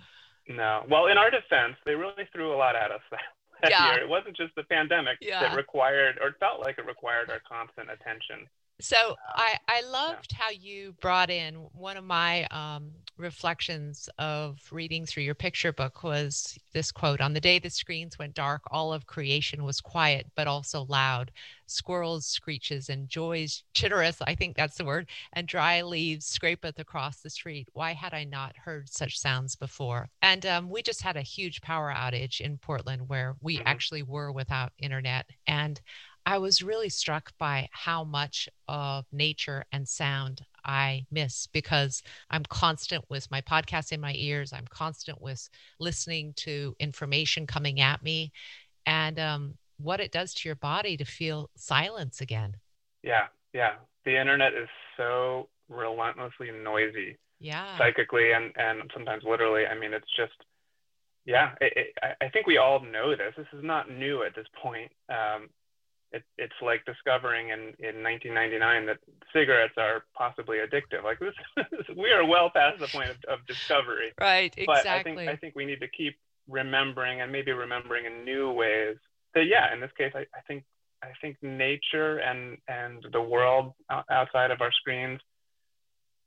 No. 0.48 0.84
Well, 0.88 1.06
in 1.06 1.18
our 1.18 1.30
defense, 1.30 1.76
they 1.84 1.94
really 1.94 2.28
threw 2.32 2.54
a 2.54 2.56
lot 2.56 2.74
at 2.74 2.90
us 2.90 3.00
that 3.62 3.70
yeah. 3.70 3.94
year. 3.94 4.02
It 4.02 4.08
wasn't 4.08 4.36
just 4.36 4.54
the 4.56 4.64
pandemic 4.64 5.18
that 5.28 5.56
required 5.56 6.18
or 6.22 6.34
felt 6.40 6.60
like 6.60 6.78
it 6.78 6.86
required 6.86 7.30
our 7.30 7.40
constant 7.48 7.90
attention. 7.90 8.48
So 8.80 9.16
I, 9.34 9.58
I 9.66 9.80
loved 9.82 10.30
how 10.30 10.50
you 10.50 10.94
brought 11.00 11.30
in 11.30 11.54
one 11.72 11.96
of 11.96 12.04
my 12.04 12.44
um, 12.44 12.92
reflections 13.16 14.08
of 14.18 14.60
reading 14.70 15.04
through 15.04 15.24
your 15.24 15.34
picture 15.34 15.72
book 15.72 16.04
was 16.04 16.56
this 16.72 16.92
quote 16.92 17.20
On 17.20 17.32
the 17.32 17.40
day 17.40 17.58
the 17.58 17.70
screens 17.70 18.18
went 18.18 18.34
dark, 18.34 18.62
all 18.70 18.92
of 18.92 19.06
creation 19.06 19.64
was 19.64 19.80
quiet, 19.80 20.26
but 20.36 20.46
also 20.46 20.86
loud. 20.88 21.32
Squirrels 21.66 22.24
screeches 22.24 22.88
and 22.88 23.08
joys 23.08 23.64
chittereth, 23.74 24.22
I 24.26 24.36
think 24.36 24.56
that's 24.56 24.76
the 24.76 24.84
word, 24.84 25.08
and 25.32 25.48
dry 25.48 25.82
leaves 25.82 26.26
scrapeth 26.26 26.78
across 26.78 27.20
the 27.20 27.30
street. 27.30 27.68
Why 27.72 27.94
had 27.94 28.14
I 28.14 28.24
not 28.24 28.56
heard 28.56 28.88
such 28.88 29.18
sounds 29.18 29.56
before? 29.56 30.08
And 30.22 30.46
um, 30.46 30.70
we 30.70 30.82
just 30.82 31.02
had 31.02 31.16
a 31.16 31.22
huge 31.22 31.60
power 31.62 31.92
outage 31.94 32.40
in 32.40 32.58
Portland 32.58 33.08
where 33.08 33.34
we 33.42 33.56
mm-hmm. 33.56 33.66
actually 33.66 34.04
were 34.04 34.30
without 34.30 34.72
internet. 34.78 35.26
And 35.48 35.80
I 36.28 36.36
was 36.36 36.60
really 36.60 36.90
struck 36.90 37.32
by 37.38 37.70
how 37.72 38.04
much 38.04 38.50
of 38.68 39.06
nature 39.10 39.64
and 39.72 39.88
sound 39.88 40.44
I 40.62 41.06
miss 41.10 41.46
because 41.46 42.02
I'm 42.28 42.42
constant 42.42 43.02
with 43.08 43.30
my 43.30 43.40
podcast 43.40 43.92
in 43.92 44.00
my 44.02 44.12
ears. 44.14 44.52
I'm 44.52 44.66
constant 44.68 45.22
with 45.22 45.48
listening 45.80 46.34
to 46.36 46.76
information 46.80 47.46
coming 47.46 47.80
at 47.80 48.02
me 48.02 48.32
and 48.84 49.18
um, 49.18 49.54
what 49.78 50.00
it 50.00 50.12
does 50.12 50.34
to 50.34 50.48
your 50.50 50.56
body 50.56 50.98
to 50.98 51.06
feel 51.06 51.48
silence 51.56 52.20
again. 52.20 52.56
Yeah, 53.02 53.28
yeah. 53.54 53.76
The 54.04 54.20
internet 54.20 54.52
is 54.52 54.68
so 54.98 55.48
relentlessly 55.70 56.50
noisy. 56.62 57.16
Yeah. 57.40 57.78
Psychically 57.78 58.32
and, 58.32 58.52
and 58.56 58.90
sometimes 58.92 59.24
literally. 59.24 59.64
I 59.64 59.74
mean, 59.78 59.94
it's 59.94 60.14
just, 60.14 60.44
yeah, 61.24 61.52
it, 61.62 61.72
it, 61.74 62.16
I 62.20 62.28
think 62.28 62.46
we 62.46 62.58
all 62.58 62.80
know 62.80 63.16
this. 63.16 63.32
This 63.34 63.46
is 63.54 63.64
not 63.64 63.90
new 63.90 64.24
at 64.24 64.34
this 64.34 64.46
point. 64.62 64.92
Um, 65.08 65.48
it, 66.12 66.24
it's 66.38 66.54
like 66.62 66.84
discovering 66.84 67.50
in, 67.50 67.74
in 67.78 68.02
1999 68.02 68.86
that 68.86 68.98
cigarettes 69.32 69.74
are 69.76 70.04
possibly 70.14 70.58
addictive. 70.58 71.04
Like 71.04 71.18
this, 71.20 71.34
we 71.96 72.10
are 72.12 72.24
well 72.24 72.50
past 72.50 72.80
the 72.80 72.88
point 72.88 73.10
of, 73.10 73.16
of 73.28 73.46
discovery. 73.46 74.12
Right. 74.20 74.52
Exactly. 74.56 74.66
But 74.66 74.86
I 74.86 75.02
think 75.02 75.18
I 75.18 75.36
think 75.36 75.56
we 75.56 75.66
need 75.66 75.80
to 75.80 75.88
keep 75.88 76.16
remembering 76.48 77.20
and 77.20 77.30
maybe 77.30 77.52
remembering 77.52 78.06
in 78.06 78.24
new 78.24 78.50
ways. 78.50 78.96
That 79.34 79.44
yeah, 79.44 79.72
in 79.72 79.80
this 79.80 79.90
case, 79.98 80.12
I, 80.14 80.20
I 80.20 80.40
think 80.46 80.64
I 81.02 81.08
think 81.20 81.36
nature 81.42 82.18
and 82.18 82.56
and 82.68 83.04
the 83.12 83.20
world 83.20 83.74
outside 84.10 84.50
of 84.50 84.60
our 84.60 84.72
screens 84.72 85.20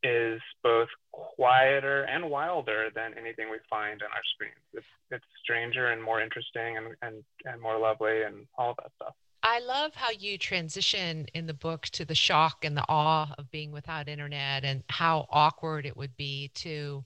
is 0.03 0.41
both 0.63 0.89
quieter 1.11 2.03
and 2.03 2.29
wilder 2.29 2.89
than 2.95 3.13
anything 3.17 3.51
we 3.51 3.57
find 3.69 4.01
in 4.01 4.07
our 4.07 4.23
screens. 4.33 4.55
It's 4.73 4.85
it's 5.09 5.25
stranger 5.43 5.87
and 5.87 6.01
more 6.01 6.21
interesting 6.21 6.77
and 6.77 6.95
and, 7.01 7.23
and 7.45 7.61
more 7.61 7.79
lovely 7.79 8.23
and 8.23 8.45
all 8.57 8.75
that 8.77 8.91
stuff. 8.95 9.15
I 9.43 9.59
love 9.59 9.95
how 9.95 10.11
you 10.11 10.37
transition 10.37 11.25
in 11.33 11.47
the 11.47 11.53
book 11.53 11.87
to 11.93 12.05
the 12.05 12.13
shock 12.13 12.63
and 12.63 12.77
the 12.77 12.85
awe 12.87 13.33
of 13.39 13.49
being 13.49 13.71
without 13.71 14.07
internet 14.07 14.63
and 14.63 14.83
how 14.87 15.25
awkward 15.31 15.85
it 15.85 15.97
would 15.97 16.15
be 16.15 16.51
to 16.55 17.03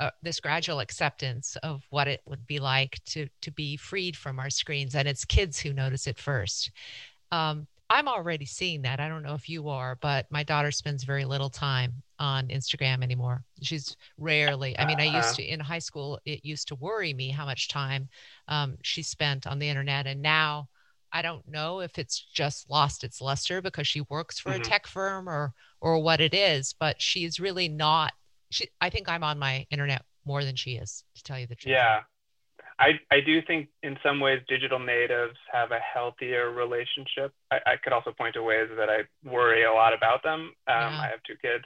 uh, 0.00 0.10
this 0.22 0.40
gradual 0.40 0.80
acceptance 0.80 1.56
of 1.62 1.84
what 1.90 2.08
it 2.08 2.22
would 2.26 2.46
be 2.46 2.58
like 2.58 2.98
to 3.04 3.28
to 3.42 3.50
be 3.52 3.76
freed 3.76 4.16
from 4.16 4.40
our 4.40 4.50
screens 4.50 4.94
and 4.94 5.06
it's 5.06 5.24
kids 5.24 5.60
who 5.60 5.72
notice 5.72 6.06
it 6.06 6.18
first. 6.18 6.70
Um, 7.30 7.66
i'm 7.90 8.08
already 8.08 8.46
seeing 8.46 8.82
that. 8.82 8.98
I 8.98 9.08
don't 9.08 9.22
know 9.22 9.34
if 9.34 9.48
you 9.48 9.68
are 9.68 9.96
but 10.00 10.26
my 10.30 10.42
daughter 10.42 10.70
spends 10.70 11.04
very 11.04 11.26
little 11.26 11.50
time 11.50 11.92
on 12.18 12.48
instagram 12.48 13.02
anymore. 13.02 13.44
She's 13.62 13.94
rarely 14.18 14.76
i 14.78 14.86
mean 14.86 15.00
i 15.00 15.04
used 15.04 15.16
uh-huh. 15.16 15.34
to 15.34 15.44
in 15.44 15.60
high 15.60 15.80
school 15.80 16.18
it 16.24 16.44
used 16.44 16.68
to 16.68 16.76
worry 16.76 17.12
me 17.12 17.28
how 17.28 17.44
much 17.44 17.68
time 17.68 18.08
um, 18.48 18.78
she 18.82 19.02
spent 19.02 19.46
on 19.46 19.58
the 19.58 19.68
internet 19.68 20.06
and 20.06 20.22
now 20.22 20.68
i 21.14 21.22
don't 21.22 21.48
know 21.48 21.80
if 21.80 21.98
it's 21.98 22.20
just 22.20 22.68
lost 22.68 23.02
its 23.02 23.22
luster 23.22 23.62
because 23.62 23.86
she 23.86 24.02
works 24.10 24.38
for 24.38 24.50
mm-hmm. 24.50 24.60
a 24.60 24.64
tech 24.64 24.86
firm 24.86 25.28
or 25.28 25.54
or 25.80 25.98
what 25.98 26.20
it 26.20 26.34
is 26.34 26.74
but 26.78 27.00
she's 27.00 27.40
really 27.40 27.68
not 27.68 28.12
she 28.54 28.68
I 28.80 28.88
think 28.88 29.08
I'm 29.08 29.24
on 29.24 29.38
my 29.38 29.66
internet 29.70 30.02
more 30.24 30.44
than 30.44 30.56
she 30.56 30.72
is, 30.72 31.04
to 31.16 31.22
tell 31.22 31.38
you 31.38 31.46
the 31.46 31.54
truth. 31.54 31.72
Yeah. 31.72 32.00
I, 32.78 32.98
I 33.10 33.20
do 33.20 33.40
think 33.42 33.68
in 33.82 33.96
some 34.02 34.18
ways 34.18 34.40
digital 34.48 34.80
natives 34.80 35.36
have 35.52 35.70
a 35.70 35.78
healthier 35.78 36.50
relationship. 36.50 37.32
I, 37.52 37.58
I 37.66 37.76
could 37.82 37.92
also 37.92 38.10
point 38.10 38.34
to 38.34 38.42
ways 38.42 38.68
that 38.76 38.88
I 38.88 39.02
worry 39.28 39.64
a 39.64 39.72
lot 39.72 39.94
about 39.94 40.24
them. 40.24 40.40
Um, 40.40 40.92
yeah. 40.94 41.00
I 41.00 41.08
have 41.08 41.22
two 41.24 41.36
kids. 41.40 41.64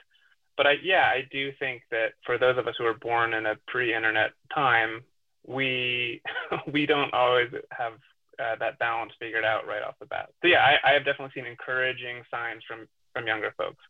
But 0.56 0.66
I, 0.66 0.74
yeah, 0.82 1.04
I 1.04 1.26
do 1.30 1.50
think 1.58 1.82
that 1.90 2.14
for 2.26 2.36
those 2.36 2.58
of 2.58 2.66
us 2.66 2.74
who 2.76 2.84
were 2.84 2.94
born 2.94 3.32
in 3.32 3.46
a 3.46 3.54
pre-internet 3.68 4.32
time, 4.52 5.02
we 5.46 6.20
we 6.72 6.84
don't 6.84 7.14
always 7.14 7.48
have 7.70 7.92
uh, 8.38 8.56
that 8.60 8.78
balance 8.78 9.12
figured 9.18 9.44
out 9.44 9.66
right 9.66 9.82
off 9.82 9.94
the 10.00 10.06
bat. 10.06 10.30
So 10.42 10.48
yeah, 10.48 10.64
I, 10.64 10.90
I 10.90 10.92
have 10.94 11.04
definitely 11.04 11.32
seen 11.34 11.46
encouraging 11.46 12.22
signs 12.30 12.62
from 12.66 12.86
from 13.14 13.26
younger 13.26 13.52
folks. 13.56 13.82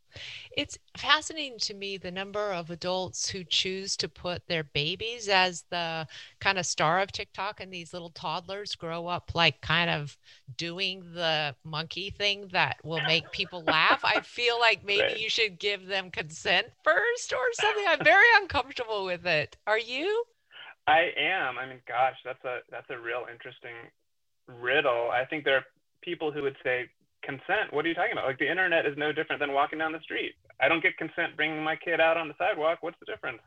It's 0.57 0.79
fascinating 0.97 1.59
to 1.61 1.75
me 1.75 1.99
the 1.99 2.11
number 2.11 2.53
of 2.53 2.71
adults 2.71 3.29
who 3.29 3.45
choose 3.45 3.97
to 3.99 4.09
put 4.09 4.47
their 4.49 4.65
babies 4.65 5.29
as 5.29 5.65
the 5.71 6.07
kind 6.41 6.59
of 6.59 6.65
star 6.67 7.01
of 7.01 7.13
TikTok 7.13 7.61
and 7.61 7.73
these 7.73 7.93
little 7.93 8.11
toddlers 8.11 8.75
grow 8.75 9.07
up 9.07 9.33
like 9.35 9.61
kind 9.61 9.91
of 9.91 10.17
doing 10.57 11.03
the 11.13 11.55
monkey 11.65 12.11
thing 12.11 12.49
that 12.53 12.79
will 12.85 13.03
make 13.03 13.31
people 13.33 13.63
laugh. 13.65 14.01
I 14.03 14.21
feel 14.21 14.59
like 14.59 14.83
maybe 14.87 15.03
right. 15.03 15.21
you 15.21 15.29
should 15.29 15.59
give 15.59 15.87
them 15.87 16.11
consent 16.11 16.69
first 16.83 17.33
or 17.33 17.53
something. 17.53 17.85
I'm 17.87 18.05
very 18.05 18.27
uncomfortable 18.41 19.05
with 19.05 19.27
it. 19.27 19.57
Are 19.67 19.79
you? 19.79 20.25
I 20.87 21.11
am. 21.19 21.59
I 21.59 21.67
mean, 21.67 21.81
gosh, 21.87 22.17
that's 22.25 22.43
a 22.45 22.61
that's 22.71 22.89
a 22.89 22.99
real 22.99 23.27
interesting 23.31 23.75
riddle. 24.61 25.11
I 25.13 25.25
think 25.25 25.45
there 25.45 25.57
are 25.57 25.65
people 26.03 26.33
who 26.33 26.43
would 26.43 26.57
say 26.63 26.87
consent? 27.23 27.73
What 27.73 27.85
are 27.85 27.89
you 27.89 27.95
talking 27.95 28.13
about? 28.13 28.27
Like 28.27 28.39
the 28.39 28.51
internet 28.51 28.87
is 28.87 28.97
no 28.97 29.13
different 29.13 29.41
than 29.41 29.53
walking 29.53 29.79
down 29.79 29.93
the 29.93 30.01
street. 30.01 30.35
I 30.61 30.69
don't 30.69 30.83
get 30.83 30.97
consent 30.97 31.37
bringing 31.37 31.63
my 31.63 31.77
kid 31.77 32.01
out 32.01 32.17
on 32.17 32.29
the 32.29 32.35
sidewalk. 32.39 32.79
What's 32.81 32.99
the 33.01 33.07
difference? 33.07 33.41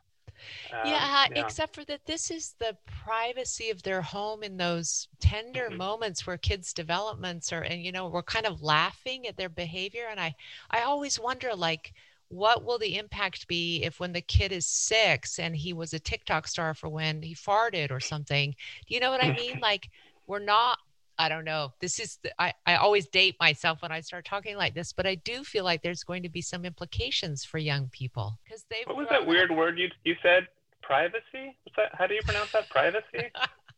Um, 0.72 0.80
yeah, 0.86 1.28
yeah, 1.30 1.42
except 1.44 1.76
for 1.76 1.84
that 1.86 2.06
this 2.06 2.32
is 2.32 2.56
the 2.60 2.76
privacy 3.04 3.70
of 3.70 3.84
their 3.84 4.02
home 4.02 4.44
in 4.44 4.58
those 4.58 5.08
tender 5.20 5.68
mm-hmm. 5.68 5.78
moments 5.78 6.26
where 6.26 6.38
kids 6.38 6.74
developments 6.74 7.52
are 7.54 7.62
and 7.62 7.84
you 7.84 7.92
know 7.92 8.08
we're 8.08 8.24
kind 8.24 8.48
of 8.48 8.64
laughing 8.64 9.28
at 9.28 9.38
their 9.38 9.50
behavior 9.50 10.06
and 10.10 10.20
i 10.20 10.34
i 10.72 10.82
always 10.82 11.20
wonder 11.20 11.54
like 11.54 11.94
what 12.30 12.64
will 12.64 12.80
the 12.80 12.98
impact 12.98 13.48
be 13.48 13.84
if 13.84 14.00
when 14.00 14.14
the 14.14 14.22
kid 14.22 14.52
is 14.52 14.66
six 14.66 15.38
and 15.38 15.56
he 15.56 15.74
was 15.74 15.94
a 15.94 16.00
tiktok 16.00 16.48
star 16.48 16.74
for 16.74 16.90
when 16.90 17.22
he 17.22 17.36
farted 17.36 17.92
or 17.92 18.00
something? 18.00 18.56
Do 18.88 18.94
you 18.94 19.00
know 19.00 19.12
what 19.12 19.24
i 19.24 19.32
mean? 19.38 19.60
Like 19.60 19.90
we're 20.28 20.40
not 20.40 20.80
I 21.22 21.30
don't 21.30 21.46
know. 21.46 21.72
This 21.80 22.00
is, 22.00 22.18
the, 22.24 22.32
I, 22.42 22.52
I 22.66 22.78
always 22.78 23.08
date 23.08 23.36
myself 23.40 23.84
when 23.84 23.92
I 23.92 24.02
start 24.02 24.26
talking 24.26 24.58
like 24.58 24.74
this, 24.74 24.92
but 24.92 25.06
I 25.06 25.14
do 25.14 25.44
feel 25.44 25.64
like 25.64 25.84
there's 25.84 26.04
going 26.04 26.24
to 26.24 26.30
be 26.30 26.42
some 26.42 26.66
implications 26.66 27.46
for 27.46 27.60
young 27.60 27.90
people 27.90 28.40
because 28.44 28.66
they. 28.72 28.82
What 28.86 28.98
was 28.98 29.08
that 29.12 29.28
weird 29.28 29.52
word 29.52 29.78
you, 29.78 29.90
you 30.04 30.16
said? 30.24 30.48
Privacy? 30.82 31.56
What's 31.64 31.76
that? 31.78 31.92
How 31.94 32.08
do 32.08 32.16
you 32.16 32.22
pronounce 32.24 32.52
that? 32.54 32.70
Privacy? 32.72 33.32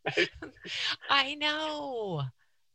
I 1.10 1.36
know. 1.36 2.24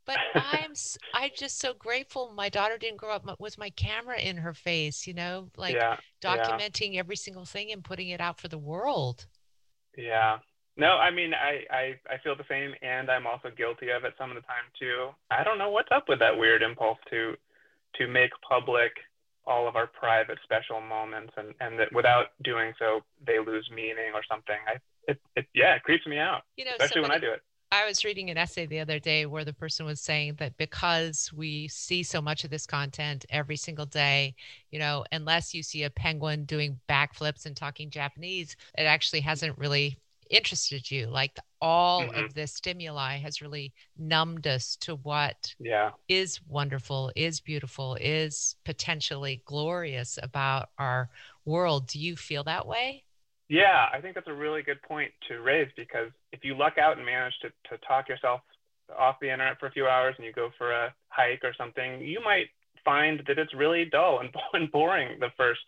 But 0.04 0.18
I'm 0.34 0.72
I'm 1.14 1.30
just 1.34 1.58
so 1.60 1.72
grateful 1.72 2.32
my 2.34 2.50
daughter 2.50 2.76
didn't 2.76 2.98
grow 2.98 3.12
up 3.14 3.40
with 3.40 3.56
my 3.56 3.70
camera 3.70 4.18
in 4.18 4.36
her 4.36 4.52
face, 4.52 5.06
you 5.06 5.14
know, 5.14 5.48
like 5.56 5.74
yeah, 5.74 5.96
documenting 6.22 6.92
yeah. 6.92 7.00
every 7.00 7.16
single 7.16 7.46
thing 7.46 7.72
and 7.72 7.82
putting 7.82 8.08
it 8.10 8.20
out 8.20 8.38
for 8.38 8.48
the 8.48 8.58
world. 8.58 9.26
Yeah. 9.96 10.38
No, 10.78 10.96
I 10.96 11.10
mean, 11.10 11.34
I, 11.34 11.64
I, 11.70 11.98
I 12.08 12.18
feel 12.22 12.36
the 12.36 12.44
same, 12.48 12.72
and 12.82 13.10
I'm 13.10 13.26
also 13.26 13.50
guilty 13.54 13.90
of 13.90 14.04
it 14.04 14.14
some 14.16 14.30
of 14.30 14.36
the 14.36 14.42
time 14.42 14.64
too. 14.78 15.08
I 15.28 15.42
don't 15.42 15.58
know 15.58 15.70
what's 15.70 15.90
up 15.90 16.08
with 16.08 16.20
that 16.20 16.38
weird 16.38 16.62
impulse 16.62 16.98
to, 17.10 17.34
to 17.96 18.06
make 18.06 18.30
public 18.48 18.92
all 19.44 19.66
of 19.66 19.74
our 19.74 19.88
private 19.88 20.38
special 20.44 20.80
moments, 20.80 21.32
and, 21.36 21.52
and 21.60 21.78
that 21.80 21.92
without 21.92 22.26
doing 22.44 22.72
so, 22.78 23.00
they 23.26 23.40
lose 23.40 23.68
meaning 23.74 24.12
or 24.14 24.22
something. 24.30 24.56
I, 24.68 24.78
it, 25.10 25.20
it 25.34 25.46
yeah, 25.52 25.74
it 25.74 25.82
creeps 25.82 26.06
me 26.06 26.18
out, 26.18 26.42
you 26.56 26.64
know, 26.64 26.72
especially 26.78 27.02
somebody, 27.02 27.26
when 27.26 27.30
I 27.30 27.32
do 27.32 27.32
it. 27.32 27.42
I 27.72 27.86
was 27.86 28.04
reading 28.04 28.30
an 28.30 28.38
essay 28.38 28.66
the 28.66 28.80
other 28.80 28.98
day 28.98 29.26
where 29.26 29.44
the 29.44 29.52
person 29.52 29.84
was 29.84 30.00
saying 30.00 30.36
that 30.38 30.56
because 30.58 31.32
we 31.34 31.66
see 31.68 32.02
so 32.02 32.22
much 32.22 32.44
of 32.44 32.50
this 32.50 32.66
content 32.66 33.26
every 33.30 33.56
single 33.56 33.86
day, 33.86 34.34
you 34.70 34.78
know, 34.78 35.04
unless 35.12 35.54
you 35.54 35.62
see 35.62 35.82
a 35.82 35.90
penguin 35.90 36.44
doing 36.44 36.78
backflips 36.88 37.46
and 37.46 37.56
talking 37.56 37.90
Japanese, 37.90 38.56
it 38.78 38.84
actually 38.84 39.20
hasn't 39.20 39.58
really 39.58 39.98
interested 40.30 40.90
you 40.90 41.06
like 41.06 41.38
all 41.60 42.02
mm-hmm. 42.02 42.24
of 42.24 42.34
this 42.34 42.54
stimuli 42.54 43.16
has 43.16 43.40
really 43.40 43.72
numbed 43.98 44.46
us 44.46 44.76
to 44.76 44.96
what 44.96 45.54
yeah. 45.58 45.90
is 46.08 46.40
wonderful 46.48 47.10
is 47.16 47.40
beautiful 47.40 47.96
is 48.00 48.56
potentially 48.64 49.42
glorious 49.44 50.18
about 50.22 50.70
our 50.78 51.08
world 51.44 51.86
do 51.86 51.98
you 51.98 52.16
feel 52.16 52.44
that 52.44 52.66
way 52.66 53.02
yeah 53.48 53.86
i 53.92 54.00
think 54.00 54.14
that's 54.14 54.28
a 54.28 54.32
really 54.32 54.62
good 54.62 54.80
point 54.82 55.10
to 55.26 55.40
raise 55.40 55.68
because 55.76 56.10
if 56.32 56.44
you 56.44 56.56
luck 56.56 56.78
out 56.78 56.96
and 56.96 57.06
manage 57.06 57.34
to, 57.40 57.48
to 57.68 57.78
talk 57.86 58.08
yourself 58.08 58.40
off 58.98 59.16
the 59.20 59.30
internet 59.30 59.58
for 59.58 59.66
a 59.66 59.72
few 59.72 59.86
hours 59.86 60.14
and 60.16 60.26
you 60.26 60.32
go 60.32 60.50
for 60.56 60.72
a 60.72 60.94
hike 61.08 61.44
or 61.44 61.54
something 61.56 62.00
you 62.00 62.20
might 62.24 62.46
find 62.84 63.22
that 63.26 63.38
it's 63.38 63.52
really 63.54 63.84
dull 63.84 64.20
and 64.54 64.72
boring 64.72 65.18
the 65.20 65.30
first 65.36 65.60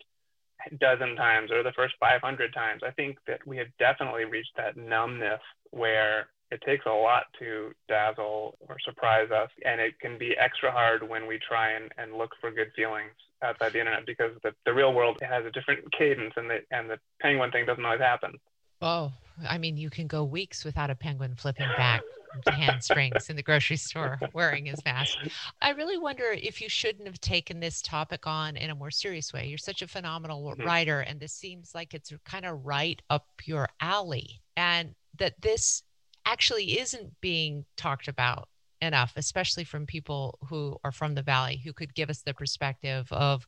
dozen 0.79 1.15
times 1.15 1.51
or 1.51 1.63
the 1.63 1.73
first 1.73 1.95
500 1.99 2.53
times. 2.53 2.81
I 2.85 2.91
think 2.91 3.17
that 3.27 3.45
we 3.45 3.57
have 3.57 3.67
definitely 3.79 4.25
reached 4.25 4.55
that 4.57 4.77
numbness 4.77 5.41
where 5.71 6.27
it 6.51 6.61
takes 6.65 6.85
a 6.85 6.89
lot 6.89 7.23
to 7.39 7.71
dazzle 7.87 8.57
or 8.67 8.77
surprise 8.83 9.29
us. 9.31 9.49
And 9.65 9.79
it 9.79 9.99
can 9.99 10.17
be 10.17 10.35
extra 10.37 10.71
hard 10.71 11.07
when 11.07 11.27
we 11.27 11.39
try 11.39 11.71
and, 11.71 11.91
and 11.97 12.17
look 12.17 12.31
for 12.41 12.51
good 12.51 12.71
feelings 12.75 13.11
outside 13.41 13.73
the 13.73 13.79
internet 13.79 14.05
because 14.05 14.31
the, 14.43 14.51
the 14.65 14.73
real 14.73 14.93
world 14.93 15.17
has 15.21 15.45
a 15.45 15.51
different 15.51 15.91
cadence 15.97 16.33
and 16.35 16.49
the, 16.49 16.59
and 16.71 16.89
the 16.89 16.99
penguin 17.21 17.51
thing 17.51 17.65
doesn't 17.65 17.85
always 17.85 18.01
happen. 18.01 18.33
Oh, 18.81 19.11
I 19.47 19.57
mean, 19.57 19.77
you 19.77 19.89
can 19.89 20.07
go 20.07 20.23
weeks 20.23 20.65
without 20.65 20.89
a 20.89 20.95
penguin 20.95 21.35
flipping 21.35 21.69
back 21.77 22.01
handsprings 22.47 23.29
in 23.29 23.35
the 23.35 23.43
grocery 23.43 23.77
store 23.77 24.19
wearing 24.33 24.65
his 24.65 24.83
mask. 24.85 25.17
I 25.61 25.71
really 25.71 25.97
wonder 25.97 26.31
if 26.31 26.61
you 26.61 26.69
shouldn't 26.69 27.07
have 27.07 27.19
taken 27.19 27.59
this 27.59 27.81
topic 27.81 28.25
on 28.27 28.55
in 28.57 28.69
a 28.69 28.75
more 28.75 28.91
serious 28.91 29.33
way. 29.33 29.47
You're 29.47 29.57
such 29.57 29.81
a 29.81 29.87
phenomenal 29.87 30.43
mm-hmm. 30.43 30.65
writer, 30.65 31.01
and 31.01 31.19
this 31.19 31.33
seems 31.33 31.73
like 31.75 31.93
it's 31.93 32.13
kind 32.25 32.45
of 32.45 32.65
right 32.65 33.01
up 33.09 33.27
your 33.45 33.69
alley, 33.79 34.41
and 34.55 34.95
that 35.17 35.33
this 35.41 35.83
actually 36.25 36.79
isn't 36.79 37.19
being 37.21 37.65
talked 37.77 38.07
about 38.07 38.47
enough, 38.81 39.13
especially 39.15 39.63
from 39.63 39.85
people 39.85 40.39
who 40.49 40.77
are 40.83 40.91
from 40.91 41.15
the 41.15 41.21
valley 41.21 41.61
who 41.63 41.73
could 41.73 41.93
give 41.93 42.09
us 42.09 42.21
the 42.21 42.33
perspective 42.33 43.11
of 43.11 43.47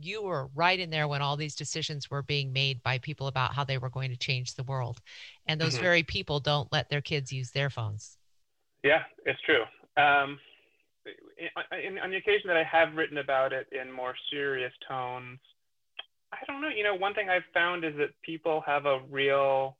you 0.00 0.22
were 0.22 0.48
right 0.54 0.78
in 0.78 0.90
there 0.90 1.08
when 1.08 1.22
all 1.22 1.36
these 1.36 1.54
decisions 1.54 2.10
were 2.10 2.22
being 2.22 2.52
made 2.52 2.82
by 2.82 2.98
people 2.98 3.26
about 3.26 3.54
how 3.54 3.64
they 3.64 3.78
were 3.78 3.90
going 3.90 4.10
to 4.10 4.16
change 4.16 4.54
the 4.54 4.62
world. 4.62 5.00
And 5.46 5.60
those 5.60 5.74
mm-hmm. 5.74 5.82
very 5.82 6.02
people 6.02 6.40
don't 6.40 6.70
let 6.72 6.88
their 6.88 7.00
kids 7.00 7.32
use 7.32 7.50
their 7.50 7.70
phones. 7.70 8.16
Yeah, 8.82 9.02
it's 9.24 9.40
true. 9.42 9.62
Um, 9.96 10.38
in, 11.84 11.98
on 11.98 12.10
the 12.10 12.16
occasion 12.16 12.48
that 12.48 12.56
I 12.56 12.64
have 12.64 12.94
written 12.94 13.18
about 13.18 13.52
it 13.52 13.68
in 13.72 13.92
more 13.92 14.14
serious 14.30 14.72
tones, 14.88 15.38
I 16.32 16.38
don't 16.46 16.62
know. 16.62 16.68
You 16.68 16.84
know, 16.84 16.94
one 16.94 17.14
thing 17.14 17.28
I've 17.28 17.42
found 17.52 17.84
is 17.84 17.94
that 17.98 18.10
people 18.22 18.62
have 18.66 18.86
a 18.86 19.00
real 19.10 19.76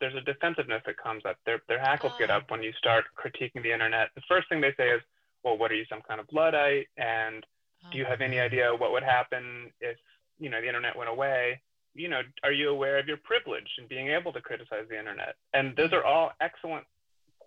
there's 0.00 0.14
a 0.14 0.22
defensiveness 0.22 0.82
that 0.86 0.96
comes 0.96 1.24
up. 1.26 1.36
Their 1.44 1.60
their 1.68 1.78
hackles 1.78 2.12
oh. 2.16 2.18
get 2.18 2.30
ah. 2.30 2.38
up 2.38 2.50
when 2.50 2.62
you 2.62 2.72
start 2.72 3.04
critiquing 3.16 3.62
the 3.62 3.72
internet. 3.72 4.08
The 4.14 4.22
first 4.28 4.48
thing 4.48 4.60
they 4.60 4.74
say 4.76 4.88
is, 4.88 5.02
"Well, 5.44 5.58
what 5.58 5.70
are 5.70 5.74
you, 5.74 5.84
some 5.88 6.00
kind 6.06 6.20
of 6.20 6.26
luddite?" 6.32 6.88
and 6.96 7.44
do 7.90 7.98
you 7.98 8.04
have 8.04 8.20
any 8.20 8.38
idea 8.38 8.70
what 8.76 8.92
would 8.92 9.02
happen 9.02 9.70
if 9.80 9.96
you 10.38 10.50
know 10.50 10.60
the 10.60 10.66
internet 10.66 10.96
went 10.96 11.08
away 11.08 11.60
you 11.94 12.08
know 12.08 12.20
are 12.42 12.52
you 12.52 12.68
aware 12.70 12.98
of 12.98 13.06
your 13.06 13.16
privilege 13.18 13.68
and 13.78 13.88
being 13.88 14.08
able 14.08 14.32
to 14.32 14.40
criticize 14.40 14.84
the 14.88 14.98
internet 14.98 15.36
and 15.54 15.76
those 15.76 15.92
are 15.92 16.04
all 16.04 16.30
excellent 16.40 16.84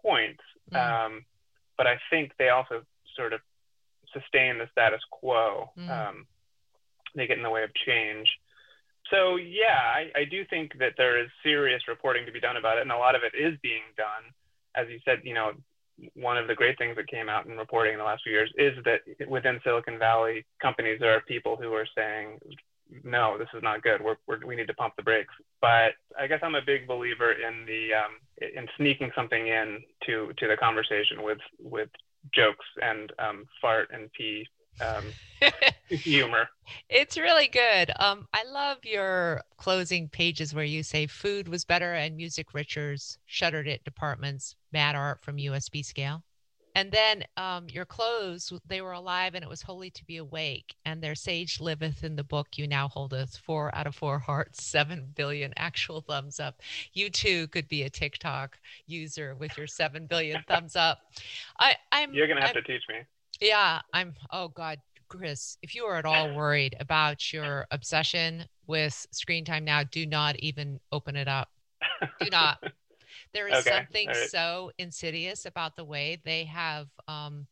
points 0.01 0.43
mm. 0.71 0.77
um, 0.77 1.25
but 1.77 1.87
i 1.87 1.97
think 2.09 2.31
they 2.37 2.49
also 2.49 2.81
sort 3.15 3.33
of 3.33 3.39
sustain 4.11 4.57
the 4.57 4.67
status 4.71 5.01
quo 5.11 5.69
mm. 5.77 5.89
um, 5.89 6.25
they 7.15 7.27
get 7.27 7.37
in 7.37 7.43
the 7.43 7.49
way 7.49 7.63
of 7.63 7.73
change 7.85 8.27
so 9.09 9.35
yeah 9.37 9.79
I, 9.95 10.21
I 10.21 10.25
do 10.25 10.43
think 10.49 10.77
that 10.79 10.93
there 10.97 11.21
is 11.21 11.29
serious 11.43 11.87
reporting 11.87 12.25
to 12.25 12.31
be 12.31 12.39
done 12.39 12.57
about 12.57 12.77
it 12.77 12.81
and 12.81 12.91
a 12.91 12.97
lot 12.97 13.15
of 13.15 13.21
it 13.23 13.37
is 13.37 13.57
being 13.61 13.83
done 13.97 14.33
as 14.75 14.87
you 14.89 14.99
said 15.05 15.21
you 15.23 15.33
know 15.33 15.51
one 16.15 16.37
of 16.37 16.47
the 16.47 16.55
great 16.55 16.77
things 16.77 16.95
that 16.95 17.07
came 17.07 17.29
out 17.29 17.45
in 17.45 17.57
reporting 17.57 17.93
in 17.93 17.99
the 17.99 18.05
last 18.05 18.23
few 18.23 18.33
years 18.33 18.51
is 18.57 18.73
that 18.85 19.01
within 19.27 19.59
Silicon 19.63 19.99
Valley 19.99 20.45
companies, 20.61 20.99
there 20.99 21.13
are 21.13 21.21
people 21.21 21.55
who 21.55 21.73
are 21.73 21.87
saying, 21.95 22.39
no, 23.03 23.37
this 23.37 23.47
is 23.53 23.63
not 23.63 23.81
good. 23.81 24.01
We're, 24.01 24.17
we're, 24.27 24.45
we 24.45 24.55
need 24.55 24.67
to 24.67 24.73
pump 24.73 24.95
the 24.95 25.03
brakes. 25.03 25.33
But 25.61 25.93
I 26.19 26.27
guess 26.27 26.39
I'm 26.43 26.55
a 26.55 26.61
big 26.61 26.87
believer 26.87 27.31
in 27.31 27.65
the 27.65 27.93
um, 27.93 28.19
in 28.55 28.67
sneaking 28.77 29.11
something 29.15 29.47
in 29.47 29.79
to 30.05 30.31
to 30.37 30.47
the 30.47 30.57
conversation 30.57 31.23
with 31.23 31.39
with 31.59 31.89
jokes 32.33 32.65
and 32.81 33.11
um, 33.19 33.45
fart 33.61 33.89
and 33.91 34.11
pee 34.13 34.45
um, 34.81 35.03
humor. 35.89 36.49
It's 36.89 37.17
really 37.17 37.47
good. 37.47 37.91
Um, 37.99 38.27
I 38.33 38.43
love 38.45 38.77
your 38.83 39.41
closing 39.57 40.09
pages 40.09 40.53
where 40.53 40.63
you 40.63 40.83
say 40.83 41.07
food 41.07 41.47
was 41.47 41.65
better 41.65 41.93
and 41.93 42.15
music 42.15 42.53
richer's 42.53 43.17
shuttered 43.25 43.67
it 43.67 43.83
departments, 43.83 44.55
mad 44.71 44.95
art 44.95 45.21
from 45.23 45.37
USB 45.37 45.83
scale. 45.83 46.23
And 46.75 46.91
then 46.91 47.23
um, 47.37 47.67
your 47.69 47.85
clothes, 47.85 48.51
they 48.67 48.81
were 48.81 48.93
alive 48.93 49.35
and 49.35 49.43
it 49.43 49.49
was 49.49 49.61
holy 49.61 49.91
to 49.91 50.03
be 50.05 50.17
awake. 50.17 50.75
And 50.85 51.03
their 51.03 51.13
sage 51.13 51.59
liveth 51.59 52.03
in 52.03 52.15
the 52.15 52.23
book 52.23 52.57
you 52.57 52.67
now 52.67 52.87
holdeth 52.87 53.37
four 53.37 53.73
out 53.75 53.85
of 53.85 53.93
four 53.95 54.17
hearts, 54.17 54.63
seven 54.65 55.11
billion 55.15 55.53
actual 55.55 56.01
thumbs 56.01 56.39
up. 56.39 56.61
You 56.93 57.11
too 57.11 57.47
could 57.49 57.67
be 57.67 57.83
a 57.83 57.89
TikTok 57.89 58.57
user 58.87 59.35
with 59.35 59.55
your 59.55 59.67
seven 59.67 60.07
billion 60.07 60.43
thumbs 60.47 60.75
up. 60.75 60.99
I, 61.59 61.75
I'm 61.91 62.13
You're 62.13 62.27
gonna 62.27 62.41
have 62.41 62.55
I'm, 62.55 62.63
to 62.63 62.63
teach 62.63 62.83
me. 62.89 62.95
Yeah, 63.41 63.81
I'm 63.93 64.13
oh 64.31 64.49
God, 64.49 64.79
Chris, 65.09 65.57
if 65.61 65.75
you 65.75 65.83
are 65.85 65.97
at 65.97 66.05
all 66.05 66.33
worried 66.33 66.75
about 66.79 67.31
your 67.33 67.67
obsession 67.71 68.45
with 68.67 69.05
screen 69.11 69.45
time 69.45 69.65
now, 69.65 69.83
do 69.83 70.05
not 70.05 70.37
even 70.37 70.79
open 70.91 71.15
it 71.15 71.27
up. 71.27 71.49
Do 72.19 72.29
not. 72.29 72.59
There 73.33 73.47
is 73.47 73.59
Okay, 73.59 73.69
something 73.69 74.07
right. 74.07 74.29
so 74.29 74.71
insidious 74.79 75.45
about 75.45 75.75
the 75.75 75.85
way 75.85 76.21
they 76.25 76.45
have 76.45 76.87
um, 77.07 77.47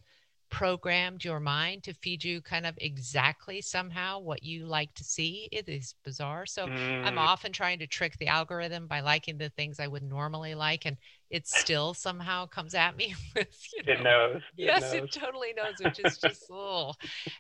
programmed 0.52 1.24
your 1.26 1.40
mind 1.40 1.84
to 1.84 1.94
feed 1.96 2.24
you 2.24 2.42
kind 2.42 2.66
of 2.68 2.76
exactly 2.80 3.62
somehow 3.62 4.20
what 4.20 4.44
you 4.44 4.68
like 4.68 4.94
to 4.96 5.04
see. 5.04 5.50
It 5.52 5.70
is 5.70 5.96
bizarre. 6.06 6.46
So 6.46 6.70
I'm 7.04 7.18
Mm, 7.18 7.20
often 7.20 7.54
trying 7.54 7.80
to 7.80 7.88
trick 7.88 8.18
the 8.20 8.28
algorithm 8.28 8.88
by 8.88 9.00
liking 9.02 9.38
the 9.40 9.50
things 9.50 9.80
I 9.80 9.88
would 9.88 10.04
normally 10.04 10.56
like, 10.56 10.86
and 10.86 10.98
it 11.32 11.48
still 11.48 11.94
somehow 11.96 12.48
comes 12.48 12.76
at 12.76 12.98
me 12.98 13.16
with, 13.36 13.50
you 13.78 13.84
know, 13.86 13.94
it 13.94 14.02
knows. 14.04 14.42
Yes, 14.58 14.94
it 14.94 14.94
it 14.94 15.12
totally 15.12 15.54
knows, 15.54 15.80
which 15.80 16.00
is 16.00 16.18
just 16.20 16.48
oh, 16.52 16.94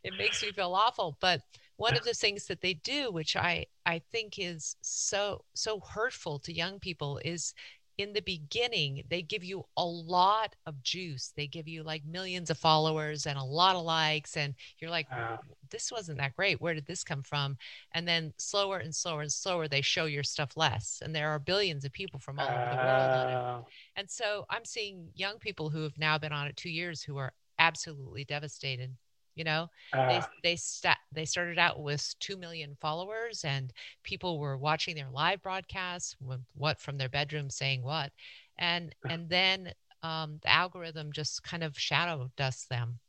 it 0.03 0.15
makes 0.18 0.41
me 0.41 0.51
feel 0.51 0.74
awful. 0.74 1.18
But 1.22 1.41
one 1.77 1.96
of 1.96 2.03
the 2.03 2.13
things 2.13 2.48
that 2.48 2.62
they 2.62 2.74
do, 2.74 3.12
which 3.12 3.36
I 3.36 3.65
I 3.86 4.01
think 4.12 4.36
is 4.39 4.75
so 4.82 5.46
so 5.53 5.80
hurtful 5.82 6.39
to 6.39 6.53
young 6.53 6.80
people, 6.80 7.20
is 7.24 7.53
in 8.01 8.13
the 8.13 8.22
beginning 8.22 9.03
they 9.10 9.22
give 9.22 9.43
you 9.43 9.65
a 9.77 9.86
lot 9.86 10.55
of 10.65 10.81
juice. 10.84 11.34
They 11.36 11.48
give 11.48 11.67
you 11.67 11.84
like 11.84 12.03
millions 12.05 12.50
of 12.50 12.58
followers 12.58 13.25
and 13.25 13.38
a 13.38 13.43
lot 13.43 13.75
of 13.75 13.84
likes, 13.84 14.38
and 14.38 14.55
you're 14.79 14.89
like, 14.89 15.08
this 15.70 15.91
wasn't 15.91 16.17
that 16.17 16.36
great. 16.36 16.60
Where 16.62 16.74
did 16.74 16.86
this 16.86 17.03
come 17.03 17.24
from? 17.24 17.58
And 17.93 18.08
then 18.08 18.34
slower 18.38 18.77
and 18.77 18.93
slower 18.93 19.22
and 19.22 19.31
slower, 19.31 19.67
they 19.67 19.81
show 19.81 20.05
your 20.05 20.24
stuff 20.24 20.58
less. 20.58 21.01
And 21.03 21.15
there 21.15 21.29
are 21.29 21.39
billions 21.39 21.86
of 21.86 21.91
people 21.93 22.20
from 22.20 22.39
all 22.39 22.48
over 22.58 22.70
the 22.70 22.77
world 22.77 23.13
on 23.13 23.29
it. 23.29 23.41
And 23.96 24.10
so 24.10 24.46
I'm 24.50 24.65
seeing 24.65 25.10
young 25.15 25.39
people 25.39 25.70
who 25.70 25.84
have 25.84 25.98
now 25.98 26.17
been 26.17 26.34
on 26.34 26.48
it 26.48 26.58
two 26.58 26.70
years 26.70 27.03
who 27.03 27.17
are 27.17 27.34
absolutely 27.60 28.25
devastated. 28.25 28.96
You 29.35 29.45
know, 29.45 29.69
they 29.93 30.17
uh, 30.17 30.23
they 30.43 30.55
sta- 30.57 30.95
they 31.11 31.25
started 31.25 31.57
out 31.57 31.81
with 31.81 32.13
two 32.19 32.38
million 32.38 32.75
followers, 32.81 33.43
and 33.45 33.71
people 34.03 34.39
were 34.39 34.57
watching 34.57 34.95
their 34.95 35.09
live 35.09 35.41
broadcasts, 35.41 36.15
what 36.53 36.79
from 36.79 36.97
their 36.97 37.09
bedroom 37.09 37.50
saying 37.50 37.81
what, 37.81 38.11
and 38.57 38.93
and 39.09 39.29
then 39.29 39.73
um, 40.03 40.39
the 40.41 40.51
algorithm 40.51 41.11
just 41.11 41.43
kind 41.43 41.63
of 41.63 41.77
shadow 41.77 42.29
dusts 42.35 42.67
them. 42.67 43.00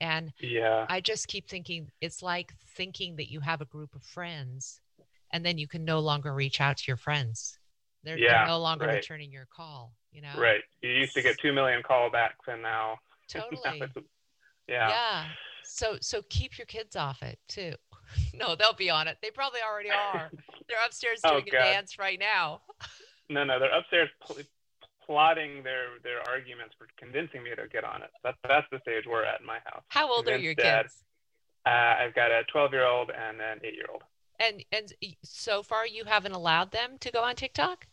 And 0.00 0.32
yeah. 0.40 0.86
I 0.88 1.00
just 1.00 1.26
keep 1.28 1.48
thinking 1.48 1.90
it's 2.00 2.22
like 2.22 2.52
thinking 2.76 3.16
that 3.16 3.30
you 3.30 3.40
have 3.40 3.60
a 3.60 3.66
group 3.66 3.94
of 3.94 4.02
friends, 4.02 4.80
and 5.32 5.44
then 5.44 5.58
you 5.58 5.66
can 5.66 5.84
no 5.84 6.00
longer 6.00 6.34
reach 6.34 6.60
out 6.60 6.76
to 6.78 6.84
your 6.86 6.96
friends. 6.96 7.58
They're, 8.04 8.16
they're 8.16 8.46
no 8.46 8.58
longer 8.60 8.86
right. 8.86 8.94
returning 8.94 9.32
your 9.32 9.46
call. 9.54 9.92
You 10.12 10.22
know, 10.22 10.32
Right. 10.38 10.60
You 10.82 10.90
used 10.90 11.14
to 11.14 11.22
get 11.22 11.38
two 11.38 11.52
million 11.52 11.82
callbacks, 11.82 12.46
and 12.46 12.62
now, 12.62 12.96
now 13.34 13.40
Totally. 13.40 13.80
it's- 13.82 14.04
yeah. 14.68 14.88
yeah 14.88 15.24
so 15.64 15.96
so 16.00 16.22
keep 16.30 16.56
your 16.58 16.66
kids 16.66 16.96
off 16.96 17.22
it 17.22 17.38
too 17.48 17.72
no 18.34 18.54
they'll 18.56 18.72
be 18.72 18.90
on 18.90 19.06
it 19.08 19.18
they 19.22 19.30
probably 19.30 19.60
already 19.60 19.90
are 19.90 20.30
they're 20.68 20.84
upstairs 20.84 21.20
Oh, 21.24 21.40
doing 21.40 21.48
a 21.48 21.50
dance 21.50 21.98
right 21.98 22.18
now 22.18 22.60
No, 23.30 23.44
no, 23.44 23.58
they're 23.60 23.76
upstairs 23.78 24.08
pl- 24.26 24.36
plotting 25.04 25.62
their 25.62 25.98
their 26.02 26.20
arguments 26.30 26.74
for 26.78 26.86
convincing 26.96 27.42
me 27.42 27.50
to 27.54 27.68
get 27.68 27.84
on 27.84 28.02
it. 28.02 28.08
That's 28.24 28.38
that's 28.48 28.66
the 28.72 28.78
stage 28.80 29.04
we're 29.06 29.22
at 29.24 29.40
in 29.40 29.46
my 29.46 29.58
house. 29.66 29.82
how 29.88 30.10
old 30.10 30.26
are 30.28 30.38
your 30.38 30.54
Convinced 30.54 30.58
dad. 30.64 30.82
kids 30.84 31.04
Uh, 31.66 32.04
I've 32.06 32.14
got 32.14 32.30
a 32.30 32.42
12 32.50 32.72
year 32.72 32.86
old 32.86 33.10
and 33.10 33.38
an 33.42 33.60
8 33.62 33.74
year 33.74 33.84
old. 33.92 34.02
and 34.40 34.64
and 34.72 34.94
so 35.22 35.62
far 35.62 35.86
you 35.86 36.04
haven't 36.06 36.32
allowed 36.32 36.70
them 36.72 36.96
to 37.00 37.10
go 37.12 37.22
on 37.22 37.34
tiktok 37.36 37.86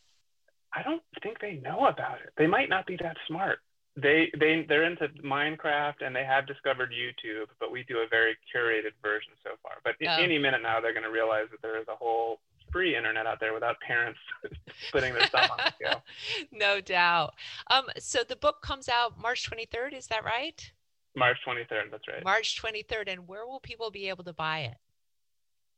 I 0.71 0.83
don't 0.83 1.01
think 1.21 1.39
they 1.39 1.55
know 1.55 1.87
about 1.87 2.21
it. 2.21 2.31
They 2.37 2.47
might 2.47 2.69
not 2.69 2.85
be 2.85 2.95
that 3.01 3.17
smart. 3.27 3.59
They 3.97 4.29
they 4.37 4.65
they're 4.67 4.83
into 4.83 5.07
Minecraft 5.23 6.05
and 6.05 6.13
they 6.15 6.25
have 6.25 6.45
discovered 6.47 6.91
YouTube, 6.91 7.45
but 7.59 7.71
we 7.71 7.83
do 7.83 7.99
a 7.99 8.07
very 8.09 8.35
curated 8.53 8.91
version 9.01 9.31
so 9.43 9.51
far. 9.63 9.73
But 9.83 9.95
Oh. 10.05 10.21
any 10.21 10.37
minute 10.37 10.61
now, 10.61 10.81
they're 10.81 10.93
going 10.93 11.03
to 11.05 11.11
realize 11.11 11.47
that 11.51 11.61
there 11.61 11.79
is 11.79 11.87
a 11.87 11.95
whole 11.95 12.39
free 12.71 12.95
internet 12.97 13.25
out 13.25 13.39
there 13.39 13.53
without 13.53 13.79
parents 13.79 14.19
putting 14.91 15.13
their 15.13 15.25
stuff 15.27 15.49
on 15.49 15.57
the 15.57 15.71
scale. 15.71 16.03
no 16.51 16.81
doubt 16.81 17.33
um 17.71 17.85
so 17.97 18.21
the 18.27 18.35
book 18.35 18.61
comes 18.61 18.89
out 18.89 19.17
march 19.17 19.49
23rd 19.49 19.93
is 19.97 20.07
that 20.07 20.25
right 20.25 20.71
March 21.15 21.37
23rd. 21.47 21.91
That's 21.91 22.05
right. 22.09 22.21
march 22.25 22.61
23rd 22.61 23.07
and 23.13 23.27
where 23.29 23.47
will 23.47 23.61
people 23.61 23.91
be 23.91 24.09
able 24.09 24.25
to 24.25 24.33
buy 24.33 24.59
it 24.61 24.75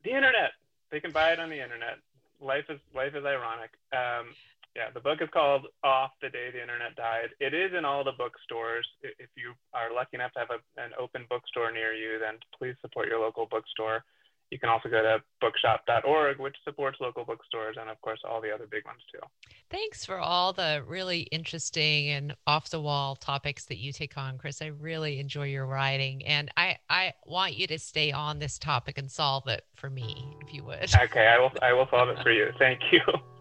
the 0.04 0.12
internet. 0.12 0.52
They 0.90 1.00
can 1.00 1.12
buy 1.12 1.34
it 1.34 1.40
on 1.40 1.50
the 1.50 1.62
internet. 1.62 1.98
Life 2.40 2.66
is 2.70 2.80
life 2.96 3.14
is 3.14 3.26
ironic. 3.26 3.72
Um, 3.94 4.34
yeah, 4.76 4.90
the 4.94 5.00
book 5.00 5.22
is 5.22 5.30
called 5.34 5.66
Off 5.84 6.12
the 6.22 6.30
Day 6.30 6.50
the 6.52 6.62
Internet 6.62 6.96
Died. 6.96 7.30
It 7.40 7.54
is 7.54 7.72
in 7.78 7.84
all 7.86 8.04
the 8.04 8.12
bookstores. 8.18 8.88
If 9.02 9.30
you 9.36 9.54
are 9.74 9.94
lucky 9.94 10.16
enough 10.16 10.34
to 10.34 10.40
have 10.40 10.50
a, 10.52 10.82
an 10.82 10.92
open 11.00 11.26
bookstore 11.30 11.72
near 11.72 11.94
you, 11.94 12.20
then 12.20 12.36
please 12.58 12.76
support 12.82 13.08
your 13.08 13.20
local 13.20 13.48
bookstore. 13.50 14.04
You 14.52 14.60
can 14.60 14.70
also 14.70 14.88
go 14.88 15.02
to 15.02 15.22
bookshop.org, 15.42 16.40
which 16.40 16.56
supports 16.64 17.00
local 17.02 17.26
bookstores, 17.26 17.76
and 17.80 17.90
of 17.90 18.00
course 18.02 18.20
all 18.24 18.40
the 18.40 18.54
other 18.54 18.66
big 18.66 18.86
ones 18.86 19.02
too. 19.12 19.20
Thanks 19.70 20.06
for 20.06 20.20
all 20.20 20.54
the 20.54 20.84
really 20.88 21.22
interesting 21.22 22.10
and 22.10 22.34
off 22.46 22.70
the 22.70 22.80
wall 22.80 23.16
topics 23.16 23.66
that 23.66 23.78
you 23.78 23.92
take 23.92 24.18
on, 24.18 24.38
Chris. 24.38 24.62
I 24.62 24.68
really 24.68 25.20
enjoy 25.20 25.48
your 25.48 25.66
writing 25.66 26.26
and 26.26 26.50
I, 26.56 26.78
I 26.90 27.14
want 27.26 27.58
you 27.58 27.68
to 27.68 27.80
stay 27.80 28.14
on 28.14 28.40
this 28.40 28.58
topic 28.58 28.98
and 28.98 29.12
solve 29.12 29.48
it 29.48 29.66
for 29.76 29.90
me, 29.90 30.38
if 30.42 30.54
you 30.54 30.64
would. 30.64 30.96
Okay, 30.96 31.28
I 31.28 31.38
will 31.40 31.52
I 31.62 31.74
will 31.74 31.88
solve 31.90 32.10
it 32.10 32.18
for 32.24 32.32
you. 32.32 32.52
Thank 32.58 32.80
you. 32.92 33.02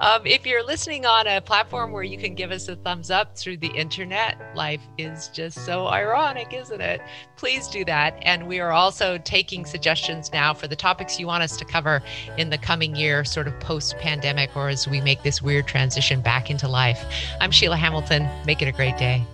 Um, 0.00 0.26
if 0.26 0.46
you're 0.46 0.64
listening 0.64 1.06
on 1.06 1.26
a 1.26 1.40
platform 1.40 1.92
where 1.92 2.02
you 2.02 2.18
can 2.18 2.34
give 2.34 2.50
us 2.50 2.68
a 2.68 2.76
thumbs 2.76 3.10
up 3.10 3.36
through 3.36 3.58
the 3.58 3.68
internet, 3.68 4.38
life 4.54 4.82
is 4.98 5.28
just 5.28 5.64
so 5.64 5.86
ironic, 5.88 6.52
isn't 6.52 6.80
it? 6.80 7.00
Please 7.36 7.68
do 7.68 7.84
that. 7.84 8.18
And 8.22 8.46
we 8.46 8.60
are 8.60 8.72
also 8.72 9.18
taking 9.18 9.64
suggestions 9.64 10.32
now 10.32 10.54
for 10.54 10.68
the 10.68 10.76
topics 10.76 11.18
you 11.18 11.26
want 11.26 11.42
us 11.42 11.56
to 11.56 11.64
cover 11.64 12.02
in 12.36 12.50
the 12.50 12.58
coming 12.58 12.94
year, 12.94 13.24
sort 13.24 13.46
of 13.46 13.58
post 13.60 13.96
pandemic, 13.98 14.56
or 14.56 14.68
as 14.68 14.88
we 14.88 15.00
make 15.00 15.22
this 15.22 15.42
weird 15.42 15.66
transition 15.66 16.20
back 16.20 16.50
into 16.50 16.68
life. 16.68 17.04
I'm 17.40 17.50
Sheila 17.50 17.76
Hamilton. 17.76 18.28
Make 18.46 18.62
it 18.62 18.68
a 18.68 18.72
great 18.72 18.96
day. 18.96 19.24